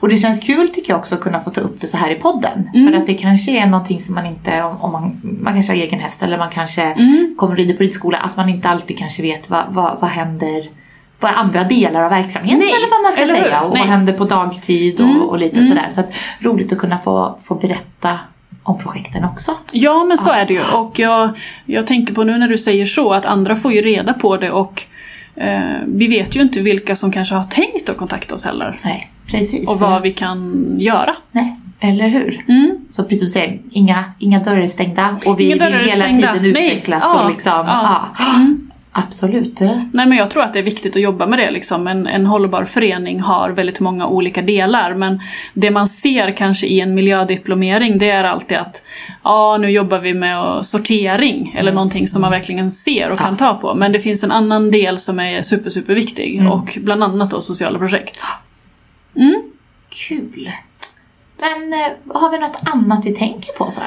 Och 0.00 0.08
det 0.08 0.16
känns 0.16 0.40
kul 0.40 0.68
tycker 0.68 0.92
jag 0.92 0.98
också 0.98 1.14
att 1.14 1.20
kunna 1.20 1.40
få 1.40 1.50
ta 1.50 1.60
upp 1.60 1.80
det 1.80 1.86
så 1.86 1.96
här 1.96 2.10
i 2.10 2.14
podden. 2.14 2.70
Mm. 2.74 2.92
För 2.92 2.98
att 2.98 3.06
det 3.06 3.14
kanske 3.14 3.52
är 3.62 3.66
någonting 3.66 4.00
som 4.00 4.14
man 4.14 4.26
inte, 4.26 4.62
om, 4.62 4.76
om 4.80 4.92
man, 4.92 5.20
man 5.42 5.54
kanske 5.54 5.72
har 5.72 5.78
egen 5.78 6.00
häst 6.00 6.22
eller 6.22 6.38
man 6.38 6.50
kanske 6.50 6.82
Mm. 6.82 7.34
kommer 7.36 7.52
och 7.52 7.58
rider 7.58 7.74
på 7.74 7.82
ridskola, 7.82 8.18
att 8.18 8.36
man 8.36 8.48
inte 8.48 8.68
alltid 8.68 8.98
kanske 8.98 9.22
vet 9.22 9.50
vad, 9.50 9.64
vad, 9.68 9.96
vad 10.00 10.10
händer 10.10 10.79
är 11.26 11.32
andra 11.34 11.64
delar 11.64 12.02
av 12.04 12.10
verksamheten 12.10 12.58
Nej, 12.58 12.68
eller 12.72 12.90
vad 12.90 13.02
man 13.02 13.12
ska 13.12 13.24
hur? 13.24 13.34
säga 13.34 13.60
och 13.60 13.72
Nej. 13.74 13.80
vad 13.82 13.88
händer 13.88 14.12
på 14.12 14.24
dagtid 14.24 15.00
och, 15.00 15.06
Mm, 15.06 15.22
och 15.22 15.38
lite 15.38 15.56
mm. 15.56 15.68
sådär. 15.68 15.88
Så 15.92 16.00
att, 16.00 16.10
roligt 16.40 16.72
att 16.72 16.78
kunna 16.78 16.98
få, 16.98 17.36
få 17.40 17.54
berätta 17.54 18.18
om 18.62 18.78
projekten 18.78 19.24
också. 19.24 19.52
Ja, 19.72 20.04
men 20.04 20.18
så 20.18 20.30
är 20.30 20.46
det 20.46 20.54
ju. 20.54 20.60
Och 20.74 20.98
jag, 20.98 21.30
jag 21.66 21.86
tänker 21.86 22.14
på 22.14 22.24
nu 22.24 22.38
när 22.38 22.48
du 22.48 22.58
säger 22.58 22.86
så, 22.86 23.12
att 23.12 23.26
andra 23.26 23.56
får 23.56 23.72
ju 23.72 23.82
reda 23.82 24.12
på 24.12 24.36
det 24.36 24.50
och 24.50 24.82
eh, 25.36 25.60
vi 25.86 26.06
vet 26.08 26.36
ju 26.36 26.42
inte 26.42 26.60
vilka 26.60 26.96
som 26.96 27.12
kanske 27.12 27.34
har 27.34 27.42
tänkt 27.42 27.88
att 27.88 27.96
kontakta 27.96 28.34
oss 28.34 28.44
heller. 28.44 28.76
Nej, 28.84 29.10
precis. 29.30 29.68
Och 29.70 29.78
vad 29.78 30.02
vi 30.02 30.10
kan 30.12 30.66
göra. 30.78 31.16
Nej, 31.32 31.56
eller 31.80 32.08
hur? 32.08 32.44
Mm. 32.48 32.78
Så 32.90 33.02
precis 33.02 33.18
som 33.18 33.26
du 33.26 33.32
säger, 33.32 33.60
inga, 33.70 34.04
inga 34.18 34.38
dörrar 34.40 34.60
är 34.60 34.66
stängda 34.66 35.18
och 35.26 35.40
vi 35.40 35.52
vill 35.52 35.62
hela 35.62 36.04
stängda. 36.04 36.32
tiden 36.32 36.52
Nej. 36.52 36.66
utvecklas. 36.66 37.02
Ja, 37.02 37.22
Och 37.24 37.30
liksom, 37.30 37.52
ja. 37.52 38.08
ja. 38.18 38.24
Absolut. 38.92 39.60
Nej 39.60 40.06
men 40.06 40.12
jag 40.12 40.30
tror 40.30 40.42
att 40.42 40.52
det 40.52 40.58
är 40.58 40.62
viktigt 40.62 40.96
att 40.96 41.02
jobba 41.02 41.26
med 41.26 41.38
det 41.38 41.50
liksom. 41.50 41.86
En, 41.86 42.06
en 42.06 42.26
hållbar 42.26 42.64
förening 42.64 43.20
har 43.20 43.50
väldigt 43.50 43.80
många 43.80 44.06
olika 44.06 44.42
delar 44.42 44.94
men 44.94 45.20
det 45.54 45.70
man 45.70 45.88
ser 45.88 46.36
kanske 46.36 46.66
i 46.66 46.80
en 46.80 46.94
miljödiplomering 46.94 47.98
det 47.98 48.10
är 48.10 48.24
alltid 48.24 48.58
att 48.58 48.82
ja 49.24 49.58
nu 49.60 49.70
jobbar 49.70 49.98
vi 49.98 50.14
med 50.14 50.66
sortering 50.66 51.54
eller 51.58 51.72
någonting 51.72 52.06
som 52.06 52.20
man 52.20 52.30
verkligen 52.30 52.70
ser 52.70 53.10
och 53.10 53.18
kan 53.18 53.36
ta 53.36 53.54
på. 53.54 53.74
Men 53.74 53.92
det 53.92 54.00
finns 54.00 54.24
en 54.24 54.32
annan 54.32 54.70
del 54.70 54.98
som 54.98 55.20
är 55.20 55.42
super 55.42 55.70
super 55.70 55.94
viktig 55.94 56.48
och 56.50 56.78
bland 56.80 57.04
annat 57.04 57.30
då 57.30 57.40
sociala 57.40 57.78
projekt. 57.78 58.20
Kul. 60.08 60.50
Men 61.40 61.72
eh, 61.80 61.88
har 62.20 62.30
vi 62.30 62.38
något 62.38 62.56
annat 62.72 63.04
vi 63.04 63.12
tänker 63.14 63.52
på 63.52 63.70
Sara? 63.70 63.86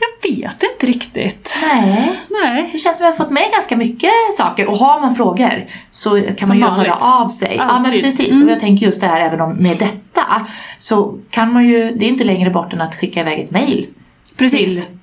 Jag 0.00 0.30
vet 0.30 0.62
inte 0.62 0.86
riktigt. 0.86 1.56
Nej. 1.62 2.12
Nej. 2.28 2.70
Det 2.72 2.78
känns 2.78 2.96
som 2.96 3.06
att 3.06 3.12
vi 3.12 3.16
har 3.18 3.24
fått 3.24 3.32
med 3.32 3.42
ganska 3.52 3.76
mycket 3.76 4.10
saker 4.38 4.68
och 4.68 4.76
har 4.76 5.00
man 5.00 5.14
frågor 5.14 5.70
så 5.90 6.10
kan 6.22 6.36
Som 6.38 6.48
man 6.48 6.56
ju 6.58 6.62
vanligt. 6.64 6.92
höra 6.92 7.12
av 7.14 7.28
sig. 7.28 7.54
Ja 7.56 7.64
men 7.66 7.84
Alltid. 7.84 8.02
precis. 8.02 8.30
Mm. 8.32 8.44
Och 8.46 8.50
jag 8.52 8.60
tänker 8.60 8.86
just 8.86 9.00
det 9.00 9.06
här 9.06 9.20
även 9.20 9.40
om 9.40 9.52
med 9.54 9.76
detta 9.78 10.46
så 10.78 11.18
kan 11.30 11.52
man 11.52 11.64
ju, 11.68 11.90
det 11.96 12.04
är 12.04 12.08
inte 12.08 12.24
längre 12.24 12.50
bort 12.50 12.72
än 12.72 12.80
att 12.80 12.94
skicka 12.94 13.20
iväg 13.20 13.40
ett 13.40 13.50
mail 13.50 13.86
Precis. 14.36 14.86
till, 14.86 14.96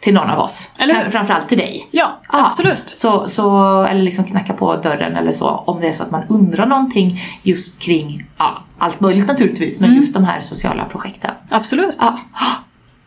till 0.00 0.14
någon 0.14 0.30
av 0.30 0.38
oss. 0.38 0.70
Eller 0.78 1.10
Framförallt 1.10 1.48
till 1.48 1.58
dig. 1.58 1.88
Ja, 1.90 2.20
Ja, 2.32 2.46
absolut. 2.46 2.82
Så, 2.90 3.28
så, 3.28 3.82
eller 3.82 4.02
liksom 4.02 4.24
knacka 4.24 4.52
på 4.52 4.76
dörren 4.76 5.16
eller 5.16 5.32
så 5.32 5.48
om 5.48 5.80
det 5.80 5.88
är 5.88 5.92
så 5.92 6.02
att 6.02 6.10
man 6.10 6.22
undrar 6.28 6.66
någonting 6.66 7.20
just 7.42 7.80
kring 7.80 8.26
ja, 8.38 8.62
allt 8.78 9.00
möjligt 9.00 9.28
naturligtvis 9.28 9.80
men 9.80 9.94
just 9.94 10.14
de 10.14 10.24
här 10.24 10.40
sociala 10.40 10.84
projekten. 10.84 11.30
Absolut. 11.50 11.96
Ja, 12.00 12.18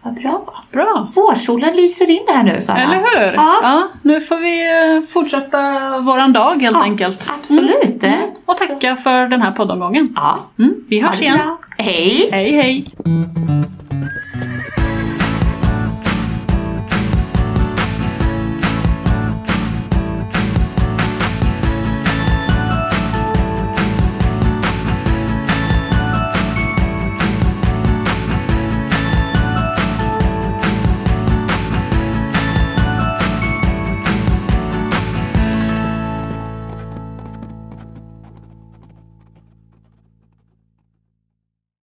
vad 0.04 0.14
bra. 0.14 0.64
Bra. 0.72 1.08
Vårsolen 1.16 1.76
lyser 1.76 2.10
in 2.10 2.26
här 2.28 2.44
nu 2.44 2.62
Sara. 2.62 2.78
Eller 2.78 2.96
hur? 2.96 3.34
Ja. 3.34 3.88
nu 4.02 4.22
får 4.22 4.38
vi 4.38 4.70
eh, 4.98 5.02
fortsätta 5.14 5.60
våran 6.00 6.34
dag 6.34 6.62
helt 6.62 6.78
Ja, 6.78 6.84
enkelt. 6.84 7.32
Absolut. 7.40 8.04
Mm. 8.04 8.20
Och 8.46 8.58
tacka 8.58 8.96
för 8.96 9.28
den 9.28 9.42
här 9.42 9.52
poddomgången. 9.52 10.14
Ja. 10.16 10.40
Mm. 10.60 10.76
Vi 10.88 11.00
hörs 11.00 11.22
igen. 11.22 11.38
bra. 11.38 11.58
Hej! 11.78 12.30
Hej 12.32 12.52
hej! 12.52 12.86